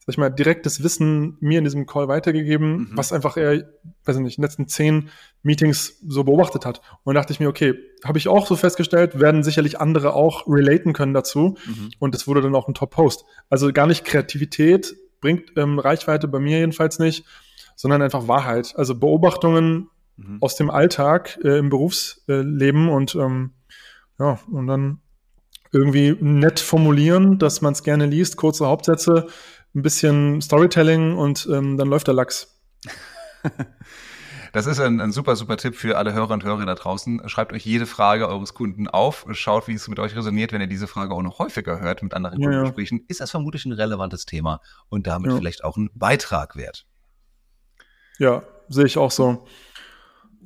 sag 0.04 0.12
ich 0.12 0.18
mal, 0.18 0.28
direktes 0.28 0.82
Wissen 0.82 1.38
mir 1.40 1.58
in 1.58 1.64
diesem 1.64 1.86
Call 1.86 2.08
weitergegeben, 2.08 2.76
mhm. 2.76 2.90
was 2.92 3.10
einfach 3.10 3.38
er, 3.38 3.64
weiß 4.04 4.16
ich 4.16 4.22
nicht, 4.22 4.36
in 4.36 4.42
den 4.42 4.48
letzten 4.48 4.68
zehn 4.68 5.08
Meetings 5.42 5.98
so 6.06 6.24
beobachtet 6.24 6.66
hat. 6.66 6.82
Und 7.04 7.14
dachte 7.14 7.32
ich 7.32 7.40
mir, 7.40 7.48
okay, 7.48 7.74
habe 8.04 8.18
ich 8.18 8.28
auch 8.28 8.46
so 8.46 8.54
festgestellt, 8.54 9.18
werden 9.18 9.42
sicherlich 9.42 9.80
andere 9.80 10.12
auch 10.12 10.46
relaten 10.46 10.92
können 10.92 11.14
dazu. 11.14 11.56
Mhm. 11.66 11.90
Und 11.98 12.14
es 12.14 12.26
wurde 12.26 12.42
dann 12.42 12.54
auch 12.54 12.68
ein 12.68 12.74
Top-Post. 12.74 13.24
Also 13.48 13.72
gar 13.72 13.86
nicht 13.86 14.04
Kreativität 14.04 14.94
bringt 15.22 15.52
ähm, 15.56 15.78
Reichweite 15.78 16.28
bei 16.28 16.38
mir 16.38 16.58
jedenfalls 16.58 16.98
nicht, 16.98 17.24
sondern 17.74 18.02
einfach 18.02 18.28
Wahrheit. 18.28 18.74
Also 18.76 18.94
Beobachtungen 18.94 19.88
mhm. 20.18 20.36
aus 20.42 20.56
dem 20.56 20.68
Alltag 20.68 21.38
äh, 21.42 21.56
im 21.56 21.70
Berufsleben 21.70 22.90
und 22.90 23.14
ähm, 23.14 23.52
ja, 24.18 24.38
und 24.52 24.66
dann 24.66 25.00
irgendwie 25.72 26.16
nett 26.20 26.60
formulieren, 26.60 27.38
dass 27.38 27.62
man 27.62 27.72
es 27.72 27.82
gerne 27.82 28.06
liest, 28.06 28.36
kurze 28.36 28.66
Hauptsätze, 28.66 29.26
ein 29.74 29.82
bisschen 29.82 30.40
Storytelling 30.40 31.16
und 31.16 31.48
ähm, 31.50 31.76
dann 31.76 31.88
läuft 31.88 32.06
der 32.06 32.14
Lachs. 32.14 32.60
Das 34.54 34.66
ist 34.66 34.78
ein, 34.78 35.00
ein, 35.00 35.10
super, 35.10 35.34
super 35.34 35.56
Tipp 35.56 35.74
für 35.74 35.98
alle 35.98 36.12
Hörer 36.12 36.32
und 36.32 36.44
Hörer 36.44 36.64
da 36.64 36.76
draußen. 36.76 37.28
Schreibt 37.28 37.52
euch 37.52 37.66
jede 37.66 37.86
Frage 37.86 38.28
eures 38.28 38.54
Kunden 38.54 38.86
auf, 38.86 39.26
schaut, 39.32 39.66
wie 39.66 39.74
es 39.74 39.88
mit 39.88 39.98
euch 39.98 40.14
resoniert. 40.14 40.52
Wenn 40.52 40.60
ihr 40.60 40.68
diese 40.68 40.86
Frage 40.86 41.12
auch 41.12 41.22
noch 41.22 41.40
häufiger 41.40 41.80
hört 41.80 42.04
mit 42.04 42.14
anderen 42.14 42.38
ja, 42.38 42.46
Kundengesprächen, 42.46 42.98
ja. 42.98 43.04
ist 43.08 43.20
das 43.20 43.32
vermutlich 43.32 43.64
ein 43.64 43.72
relevantes 43.72 44.26
Thema 44.26 44.60
und 44.88 45.08
damit 45.08 45.32
ja. 45.32 45.38
vielleicht 45.38 45.64
auch 45.64 45.76
ein 45.76 45.90
Beitrag 45.94 46.54
wert. 46.54 46.86
Ja, 48.20 48.44
sehe 48.68 48.86
ich 48.86 48.96
auch 48.96 49.10
so. 49.10 49.44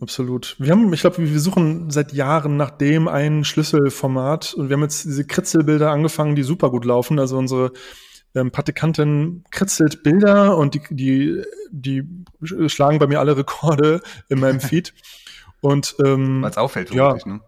Absolut. 0.01 0.57
Wir 0.59 0.73
haben, 0.73 0.91
ich 0.91 1.03
glaube, 1.03 1.19
wir 1.19 1.41
suchen 1.41 1.91
seit 1.91 2.15
Jahren 2.15 2.57
nach 2.57 2.71
dem 2.71 3.09
ein 3.09 3.45
Schlüsselformat 3.45 4.55
und 4.55 4.71
wir 4.71 4.77
haben 4.77 4.83
jetzt 4.85 5.05
diese 5.05 5.27
Kritzelbilder 5.27 5.91
angefangen, 5.91 6.35
die 6.35 6.45
super 6.45 6.71
gut 6.71 6.87
laufen. 6.87 7.19
Also 7.19 7.37
unsere 7.37 7.73
ähm, 8.35 8.51
Praktikantin 8.51 9.45
kritzelt 9.51 10.03
Bilder 10.03 10.57
und 10.57 10.75
die, 10.75 10.83
die, 10.91 11.43
die 11.71 12.25
schlagen 12.69 12.99
bei 12.99 13.07
mir 13.07 13.21
alle 13.21 13.37
Rekorde 13.37 14.01
in 14.29 14.41
meinem 14.41 14.61
Feed. 14.61 14.95
und 15.61 15.97
ähm, 16.05 16.43
weil 16.43 16.51
es 16.51 16.59
auffällt, 16.59 16.91
ja, 16.93 17.17
ne? 17.25 17.41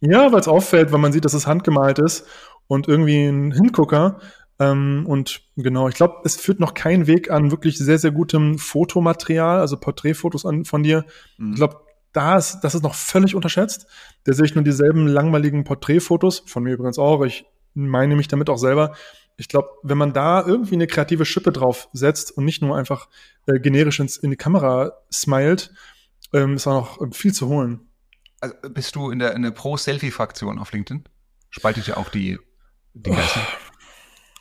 Ja, 0.00 0.32
weil 0.32 0.40
es 0.40 0.48
auffällt, 0.48 0.90
weil 0.90 0.98
man 0.98 1.12
sieht, 1.12 1.24
dass 1.24 1.34
es 1.34 1.46
handgemalt 1.46 2.00
ist 2.00 2.26
und 2.66 2.88
irgendwie 2.88 3.24
ein 3.24 3.52
Hingucker. 3.52 4.18
Ähm, 4.58 5.04
und 5.06 5.42
genau, 5.56 5.88
ich 5.88 5.94
glaube, 5.94 6.22
es 6.24 6.36
führt 6.36 6.58
noch 6.58 6.74
kein 6.74 7.06
Weg 7.06 7.30
an 7.30 7.50
wirklich 7.50 7.78
sehr, 7.78 7.98
sehr 7.98 8.10
gutem 8.10 8.58
Fotomaterial, 8.58 9.60
also 9.60 9.76
Porträtfotos 9.76 10.44
an, 10.44 10.64
von 10.64 10.82
dir. 10.82 11.04
Mhm. 11.38 11.52
Ich 11.52 11.56
glaube, 11.56 11.80
da 12.12 12.36
ist, 12.36 12.60
das 12.60 12.74
ist 12.74 12.82
noch 12.82 12.94
völlig 12.94 13.34
unterschätzt. 13.34 13.86
Da 14.24 14.32
sehe 14.32 14.44
ich 14.44 14.54
nur 14.54 14.64
dieselben 14.64 15.06
langweiligen 15.06 15.64
Porträtfotos, 15.64 16.42
von 16.46 16.62
mir 16.62 16.74
übrigens 16.74 16.98
auch. 16.98 17.24
Ich 17.24 17.46
meine 17.74 18.16
mich 18.16 18.28
damit 18.28 18.50
auch 18.50 18.58
selber. 18.58 18.94
Ich 19.36 19.48
glaube, 19.48 19.68
wenn 19.82 19.98
man 19.98 20.12
da 20.12 20.44
irgendwie 20.44 20.74
eine 20.74 20.86
kreative 20.86 21.24
Schippe 21.24 21.52
drauf 21.52 21.88
setzt 21.92 22.30
und 22.36 22.44
nicht 22.44 22.62
nur 22.62 22.76
einfach 22.76 23.08
äh, 23.46 23.58
generisch 23.58 24.00
ins, 24.00 24.16
in 24.16 24.30
die 24.30 24.36
Kamera 24.36 24.92
smilet, 25.12 25.72
ähm, 26.32 26.54
ist 26.54 26.66
auch 26.66 27.00
noch 27.00 27.14
viel 27.14 27.32
zu 27.32 27.48
holen. 27.48 27.88
Also 28.40 28.54
bist 28.70 28.96
du 28.96 29.10
in 29.10 29.18
der, 29.18 29.34
in 29.34 29.42
der 29.42 29.50
Pro-Selfie-Fraktion 29.52 30.58
auf 30.58 30.72
LinkedIn? 30.72 31.04
Spaltet 31.50 31.86
ja 31.86 31.96
auch 31.96 32.08
die, 32.08 32.38
die 32.94 33.10
Geister. 33.10 33.46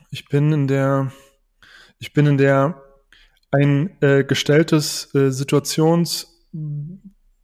Ich 0.10 0.28
bin 0.28 0.52
in 0.52 0.68
der, 0.68 1.12
ich 2.00 2.14
bin 2.14 2.26
in 2.26 2.38
der 2.38 2.82
ein 3.52 4.02
äh, 4.02 4.24
gestelltes 4.24 5.14
äh, 5.14 5.32
Situations, 5.32 6.28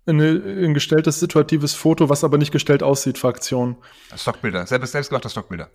eine, 0.06 0.26
ein 0.66 0.74
gestelltes 0.74 1.20
situatives 1.20 1.74
Foto, 1.76 2.10
was 2.10 2.24
aber 2.24 2.38
nicht 2.38 2.52
gestellt 2.52 2.82
aussieht, 2.82 3.18
Fraktion. 3.18 3.78
Stockbilder, 4.16 4.66
selbst, 4.66 4.94
selbstgemachte 4.94 5.30
Stockbilder. 5.30 5.70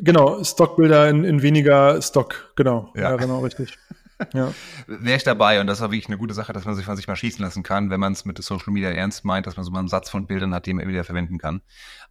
Genau, 0.00 0.42
Stockbilder 0.42 1.08
in, 1.08 1.24
in 1.24 1.42
weniger 1.42 2.00
Stock, 2.02 2.52
genau. 2.56 2.92
Ja, 2.94 3.10
ja 3.10 3.16
genau, 3.16 3.40
richtig. 3.40 3.78
Ja. 4.32 4.54
Wäre 4.86 5.16
ich 5.16 5.24
dabei 5.24 5.60
und 5.60 5.66
das 5.66 5.80
war 5.80 5.90
wirklich 5.90 6.06
eine 6.06 6.16
gute 6.16 6.34
Sache, 6.34 6.52
dass 6.52 6.64
man 6.64 6.76
sich 6.76 6.84
von 6.84 6.96
sich 6.96 7.08
mal 7.08 7.16
schießen 7.16 7.44
lassen 7.44 7.64
kann, 7.64 7.90
wenn 7.90 7.98
man 7.98 8.12
es 8.12 8.24
mit 8.24 8.40
Social 8.42 8.72
Media 8.72 8.90
ernst 8.90 9.24
meint, 9.24 9.46
dass 9.46 9.56
man 9.56 9.64
so 9.64 9.72
mal 9.72 9.80
einen 9.80 9.88
Satz 9.88 10.08
von 10.08 10.28
Bildern 10.28 10.54
hat, 10.54 10.66
den 10.66 10.76
man 10.76 10.86
wieder 10.86 11.02
verwenden 11.02 11.36
kann. 11.36 11.62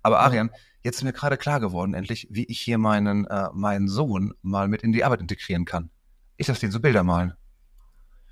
Aber 0.01 0.19
Arian, 0.19 0.51
jetzt 0.83 0.97
ist 0.97 1.03
mir 1.03 1.13
gerade 1.13 1.37
klar 1.37 1.61
geworden, 1.61 1.93
endlich, 1.93 2.27
wie 2.29 2.43
ich 2.43 2.59
hier 2.59 2.77
meinen, 2.77 3.25
äh, 3.25 3.47
meinen 3.53 3.87
Sohn 3.87 4.33
mal 4.41 4.67
mit 4.67 4.83
in 4.83 4.91
die 4.91 5.05
Arbeit 5.05 5.21
integrieren 5.21 5.63
kann. 5.63 5.89
Ich 6.35 6.47
lasse 6.47 6.59
den 6.59 6.71
so 6.71 6.81
Bilder 6.81 7.03
malen. 7.03 7.33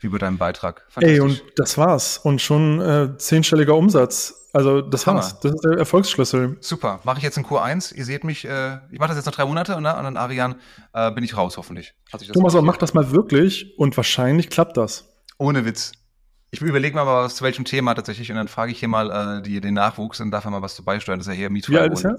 Wie 0.02 0.10
bei 0.10 0.18
deinem 0.18 0.38
Beitrag. 0.38 0.86
Ey, 1.00 1.20
und 1.20 1.44
das 1.56 1.78
war's. 1.78 2.18
Und 2.18 2.42
schon 2.42 2.82
äh, 2.82 3.18
zehnstelliger 3.18 3.76
Umsatz. 3.76 4.50
Also 4.54 4.82
das 4.82 5.08
Hammer. 5.08 5.20
war's. 5.20 5.40
Das 5.40 5.54
ist 5.54 5.64
der 5.64 5.78
Erfolgsschlüssel. 5.78 6.58
Super. 6.60 7.00
Mache 7.04 7.20
ich 7.20 7.24
jetzt 7.24 7.38
in 7.38 7.46
Q1. 7.46 7.94
Ihr 7.94 8.04
seht 8.04 8.24
mich, 8.24 8.46
äh, 8.46 8.80
ich 8.92 9.00
mache 9.00 9.10
das 9.10 9.18
jetzt 9.18 9.28
noch 9.28 9.34
drei 9.34 9.46
Monate 9.46 9.76
und, 9.76 9.84
ne? 9.84 9.96
und 9.96 10.04
dann 10.04 10.18
Arian 10.18 10.56
äh, 10.94 11.12
bin 11.12 11.24
ich 11.24 11.38
raus, 11.38 11.58
hoffentlich. 11.58 11.94
Thomas, 12.34 12.56
aber 12.56 12.66
mach 12.66 12.78
das 12.78 12.94
mal 12.94 13.12
wirklich 13.12 13.78
und 13.78 13.96
wahrscheinlich 13.96 14.50
klappt 14.50 14.76
das. 14.76 15.08
Ohne 15.38 15.66
Witz. 15.66 15.94
Ich 16.50 16.62
überlege 16.62 16.96
mal, 16.96 17.06
was 17.06 17.36
zu 17.36 17.46
welchem 17.46 17.64
Thema 17.64 17.94
tatsächlich 17.94 18.30
und 18.30 18.36
dann 18.36 18.50
frage 18.50 18.74
ich 18.74 18.80
hier 18.80 18.90
mal 18.90 19.38
äh, 19.40 19.42
die, 19.42 19.62
den 19.62 19.76
Nachwuchs 19.76 20.20
und 20.20 20.32
darf 20.32 20.44
er 20.44 20.52
mal 20.52 20.62
was 20.62 20.76
zu 20.76 20.84
beisteuern. 20.84 21.20
Das 21.20 21.28
ist 21.28 21.34
ja 21.34 21.38
hier 21.38 21.50
MeToo. 21.50 21.72
Wie 21.72 21.78
alt 21.78 21.94
ist 21.94 22.04
er? 22.04 22.18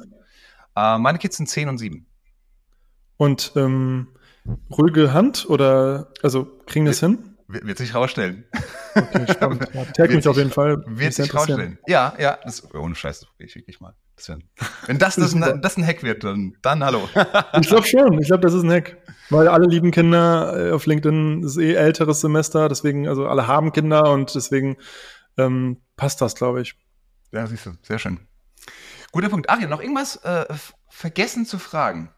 Äh, 0.74 0.98
meine 0.98 1.18
Kids 1.18 1.36
sind 1.36 1.48
10 1.48 1.68
und 1.68 1.78
7. 1.78 2.06
Und 3.18 3.52
ähm, 3.56 4.08
ruhige 4.70 5.12
Hand 5.12 5.48
oder 5.48 6.08
also 6.22 6.46
kriegen 6.66 6.86
das 6.86 7.00
hin? 7.00 7.31
Wird, 7.48 7.78
sich 7.78 7.94
rausstellen. 7.94 8.44
Okay, 8.94 9.26
spannend. 9.32 9.66
Ja, 9.74 9.84
tag 9.84 10.10
mich 10.10 10.26
auf 10.26 10.36
jeden 10.36 10.50
Fall. 10.50 10.82
Wird 10.86 11.14
sich 11.14 11.34
rausstellen. 11.34 11.78
Ja, 11.86 12.14
ja, 12.18 12.38
das, 12.44 12.72
ohne 12.74 12.94
Scheiß, 12.94 13.20
das 13.20 13.28
ich 13.38 13.54
wirklich 13.54 13.80
mal. 13.80 13.94
Das 14.16 14.28
wär, 14.28 14.38
wenn 14.86 14.98
das, 14.98 15.16
das, 15.16 15.34
ein, 15.34 15.60
das 15.60 15.76
ein 15.76 15.86
Hack 15.86 16.02
wird, 16.02 16.24
dann, 16.24 16.56
dann 16.62 16.84
hallo. 16.84 17.08
ich 17.60 17.68
glaube 17.68 17.86
schon. 17.86 18.20
Ich 18.20 18.26
glaube, 18.26 18.42
das 18.42 18.54
ist 18.54 18.62
ein 18.62 18.70
Hack. 18.70 18.96
Weil 19.30 19.48
alle 19.48 19.66
lieben 19.66 19.90
Kinder 19.90 20.68
äh, 20.68 20.72
auf 20.72 20.86
LinkedIn 20.86 21.42
ist 21.42 21.56
eh 21.56 21.72
älteres 21.74 22.20
Semester, 22.20 22.68
deswegen, 22.68 23.08
also 23.08 23.26
alle 23.26 23.46
haben 23.46 23.72
Kinder 23.72 24.10
und 24.12 24.34
deswegen 24.34 24.76
ähm, 25.38 25.80
passt 25.96 26.20
das, 26.20 26.34
glaube 26.34 26.60
ich. 26.60 26.74
Ja, 27.32 27.46
siehst 27.46 27.66
du, 27.66 27.72
sehr 27.82 27.98
schön. 27.98 28.20
Guter 29.10 29.30
Punkt. 29.30 29.48
Ariel, 29.48 29.68
noch 29.68 29.80
irgendwas 29.80 30.16
äh, 30.16 30.46
vergessen 30.88 31.46
zu 31.46 31.58
fragen? 31.58 32.10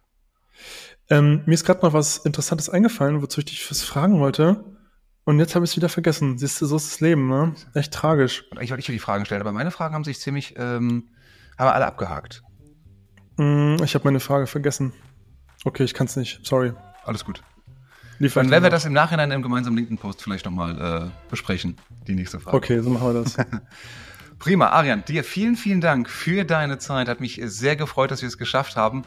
Ähm, 1.11 1.43
mir 1.47 1.55
ist 1.55 1.65
gerade 1.65 1.85
noch 1.85 1.93
was 1.93 2.19
Interessantes 2.19 2.71
eingefallen, 2.71 3.23
wozu 3.23 3.41
ich 3.41 3.47
dich 3.47 3.71
was 3.71 3.83
fragen 3.83 4.21
wollte. 4.21 4.65
Und 5.25 5.39
jetzt 5.39 5.55
habe 5.55 5.65
ich 5.65 5.71
es 5.71 5.77
wieder 5.77 5.89
vergessen. 5.89 6.37
Siehst 6.39 6.61
du, 6.61 6.67
so 6.67 6.77
ist 6.77 6.93
das 6.93 7.01
Leben, 7.01 7.29
ne? 7.29 7.55
Echt 7.73 7.93
tragisch. 7.93 8.45
Und 8.51 8.59
eigentlich 8.59 8.71
wollte 8.71 8.81
ich 8.81 8.87
die 8.87 8.99
Fragen 8.99 9.25
stellen, 9.25 9.41
aber 9.41 9.53
meine 9.53 9.71
Fragen 9.71 9.95
haben 9.95 10.05
sich 10.05 10.21
ziemlich, 10.21 10.55
ähm, 10.59 11.09
haben 11.59 11.67
wir 11.67 11.75
alle 11.75 11.87
abgehakt. 11.87 12.43
Mm, 13.37 13.77
ich 13.83 13.95
habe 13.95 14.05
meine 14.05 14.21
Frage 14.21 14.47
vergessen. 14.47 14.93
Okay, 15.65 15.85
ich 15.85 15.95
kann 15.95 16.07
es 16.07 16.17
nicht. 16.17 16.41
Sorry. 16.45 16.73
Alles 17.05 17.25
gut. 17.25 17.43
Dann 18.21 18.51
werden 18.51 18.63
wir 18.63 18.71
das 18.71 18.85
im 18.85 18.93
Nachhinein 18.93 19.31
im 19.31 19.43
gemeinsamen 19.43 19.77
LinkedIn-Post 19.77 20.23
vielleicht 20.23 20.45
nochmal 20.45 21.09
äh, 21.09 21.31
besprechen, 21.31 21.77
die 22.07 22.15
nächste 22.15 22.39
Frage. 22.39 22.57
Okay, 22.57 22.81
so 22.81 22.91
machen 22.91 23.13
wir 23.13 23.23
das. 23.23 23.37
Prima, 24.39 24.69
Arian, 24.69 25.05
dir 25.05 25.25
vielen, 25.25 25.57
vielen 25.57 25.81
Dank 25.81 26.09
für 26.09 26.45
deine 26.45 26.79
Zeit. 26.79 27.09
Hat 27.09 27.21
mich 27.21 27.41
sehr 27.45 27.77
gefreut, 27.77 28.11
dass 28.11 28.23
wir 28.23 28.29
es 28.29 28.39
geschafft 28.39 28.77
haben. 28.77 29.05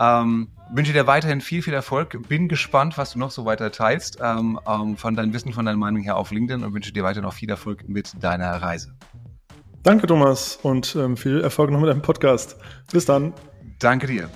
Ähm, 0.00 0.48
wünsche 0.74 0.92
dir 0.92 1.06
weiterhin 1.06 1.40
viel, 1.40 1.62
viel 1.62 1.72
Erfolg. 1.72 2.28
Bin 2.28 2.48
gespannt, 2.48 2.98
was 2.98 3.12
du 3.12 3.18
noch 3.18 3.30
so 3.30 3.44
weiter 3.44 3.70
teilst 3.70 4.18
ähm, 4.20 4.58
ähm, 4.68 4.96
von 4.96 5.14
deinem 5.14 5.32
Wissen, 5.32 5.52
von 5.52 5.64
deiner 5.64 5.78
Meinung 5.78 6.02
her 6.02 6.16
auf 6.16 6.30
LinkedIn 6.30 6.64
und 6.64 6.74
wünsche 6.74 6.92
dir 6.92 7.04
weiter 7.04 7.20
noch 7.20 7.32
viel 7.32 7.48
Erfolg 7.48 7.88
mit 7.88 8.12
deiner 8.22 8.50
Reise. 8.50 8.92
Danke, 9.82 10.06
Thomas, 10.06 10.58
und 10.62 10.96
ähm, 10.96 11.16
viel 11.16 11.40
Erfolg 11.40 11.70
noch 11.70 11.80
mit 11.80 11.90
deinem 11.90 12.02
Podcast. 12.02 12.56
Bis 12.90 13.04
dann. 13.04 13.32
Danke 13.78 14.06
dir. 14.06 14.30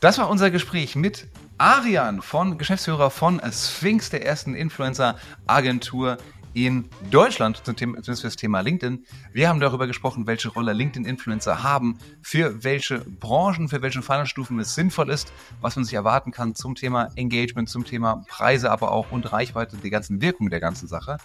Das 0.00 0.18
war 0.18 0.28
unser 0.28 0.50
Gespräch 0.50 0.96
mit 0.96 1.28
Arian 1.58 2.22
von 2.22 2.58
Geschäftsführer 2.58 3.10
von 3.10 3.40
Sphinx, 3.50 4.10
der 4.10 4.26
ersten 4.26 4.54
Influencer-Agentur 4.54 6.18
in 6.54 6.88
Deutschland, 7.10 7.62
zumindest 7.64 8.20
für 8.20 8.26
das 8.26 8.36
Thema 8.36 8.60
LinkedIn. 8.60 9.04
Wir 9.32 9.48
haben 9.48 9.60
darüber 9.60 9.86
gesprochen, 9.86 10.26
welche 10.26 10.48
Rolle 10.48 10.72
LinkedIn-Influencer 10.72 11.62
haben, 11.62 11.98
für 12.20 12.62
welche 12.64 13.00
Branchen, 13.00 13.68
für 13.68 13.82
welche 13.82 14.02
Fallstufen 14.02 14.58
es 14.58 14.74
sinnvoll 14.74 15.10
ist, 15.10 15.32
was 15.60 15.76
man 15.76 15.84
sich 15.84 15.94
erwarten 15.94 16.30
kann 16.30 16.54
zum 16.54 16.74
Thema 16.74 17.08
Engagement, 17.16 17.68
zum 17.68 17.84
Thema 17.84 18.24
Preise, 18.28 18.70
aber 18.70 18.92
auch 18.92 19.12
und 19.12 19.32
Reichweite, 19.32 19.76
die 19.76 19.90
ganzen 19.90 20.20
Wirkungen 20.20 20.50
der 20.50 20.60
ganzen 20.60 20.88
Sache. 20.88 21.18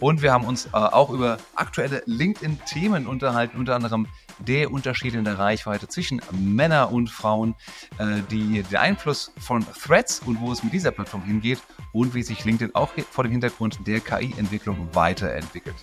Und 0.00 0.22
wir 0.22 0.32
haben 0.32 0.44
uns 0.44 0.66
äh, 0.66 0.70
auch 0.72 1.10
über 1.10 1.38
aktuelle 1.54 2.02
LinkedIn-Themen 2.06 3.06
unterhalten, 3.06 3.58
unter 3.58 3.74
anderem 3.74 4.06
der 4.38 4.70
Unterschied 4.70 5.14
in 5.14 5.24
der 5.24 5.38
Reichweite 5.38 5.88
zwischen 5.88 6.20
Männern 6.32 6.90
und 6.90 7.10
Frauen, 7.10 7.54
äh, 7.98 8.20
die, 8.30 8.62
der 8.70 8.80
Einfluss 8.80 9.32
von 9.38 9.66
Threads 9.74 10.20
und 10.24 10.40
wo 10.40 10.52
es 10.52 10.62
mit 10.62 10.72
dieser 10.72 10.92
Plattform 10.92 11.22
hingeht 11.24 11.58
und 11.92 12.14
wie 12.14 12.22
sich 12.22 12.44
LinkedIn 12.44 12.74
auch 12.74 12.92
vor 13.10 13.24
dem 13.24 13.32
Hintergrund 13.32 13.86
der 13.86 14.00
KI-Entwicklung 14.00 14.88
weiterentwickelt. 14.92 15.76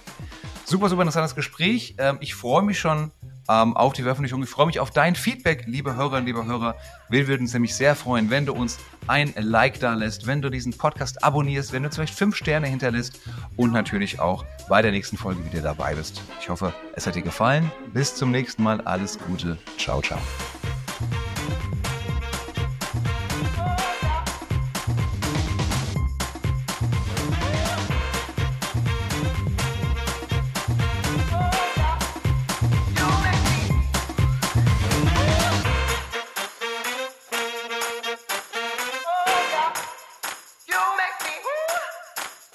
Super, 0.64 0.90
super 0.90 1.02
interessantes 1.02 1.36
Gespräch. 1.36 1.96
Ähm, 1.98 2.18
ich 2.22 2.36
freue 2.36 2.64
mich 2.64 2.80
schon 2.80 3.12
ähm, 3.50 3.76
auf 3.76 3.94
die 3.94 4.02
Veröffentlichung. 4.02 4.44
Ich 4.44 4.50
freue 4.50 4.66
mich 4.66 4.80
auf 4.80 4.92
dein 4.92 5.16
Feedback, 5.16 5.64
liebe 5.68 5.96
Hörerinnen, 5.96 6.26
liebe 6.26 6.46
Hörer. 6.46 6.76
Wir 7.10 7.28
würden 7.28 7.44
uns 7.44 7.54
nämlich 7.54 7.76
sehr 7.76 7.96
freuen, 7.96 8.30
wenn 8.30 8.46
du 8.46 8.54
uns 8.54 8.80
ein 9.08 9.34
Like 9.38 9.80
da 9.80 9.94
lässt, 9.94 10.28
wenn 10.28 10.42
du 10.42 10.50
diesen 10.50 10.74
Podcast 10.78 11.24
abonnierst, 11.24 11.72
wenn 11.74 11.84
du 11.84 11.92
vielleicht 11.92 12.16
fünf 12.16 12.36
Sterne 12.36 12.68
hinterlässt 12.68 13.20
und 13.56 13.72
natürlich 13.72 14.20
auch 14.20 14.46
bei 14.68 14.82
der 14.82 14.92
nächsten 14.92 15.18
Folge 15.18 15.46
wieder 15.46 15.62
dabei 15.62 15.96
bist. 15.96 16.22
Ich 16.42 16.50
hoffe, 16.50 16.74
es 16.96 17.06
hat 17.06 17.16
dir 17.16 17.22
gefallen. 17.22 17.72
Bis 17.94 18.16
zum 18.16 18.32
nächsten 18.32 18.64
Mal. 18.64 18.82
Alles 18.82 19.20
Gute. 19.20 19.58
Ciao, 19.78 20.02
ciao. 20.02 20.20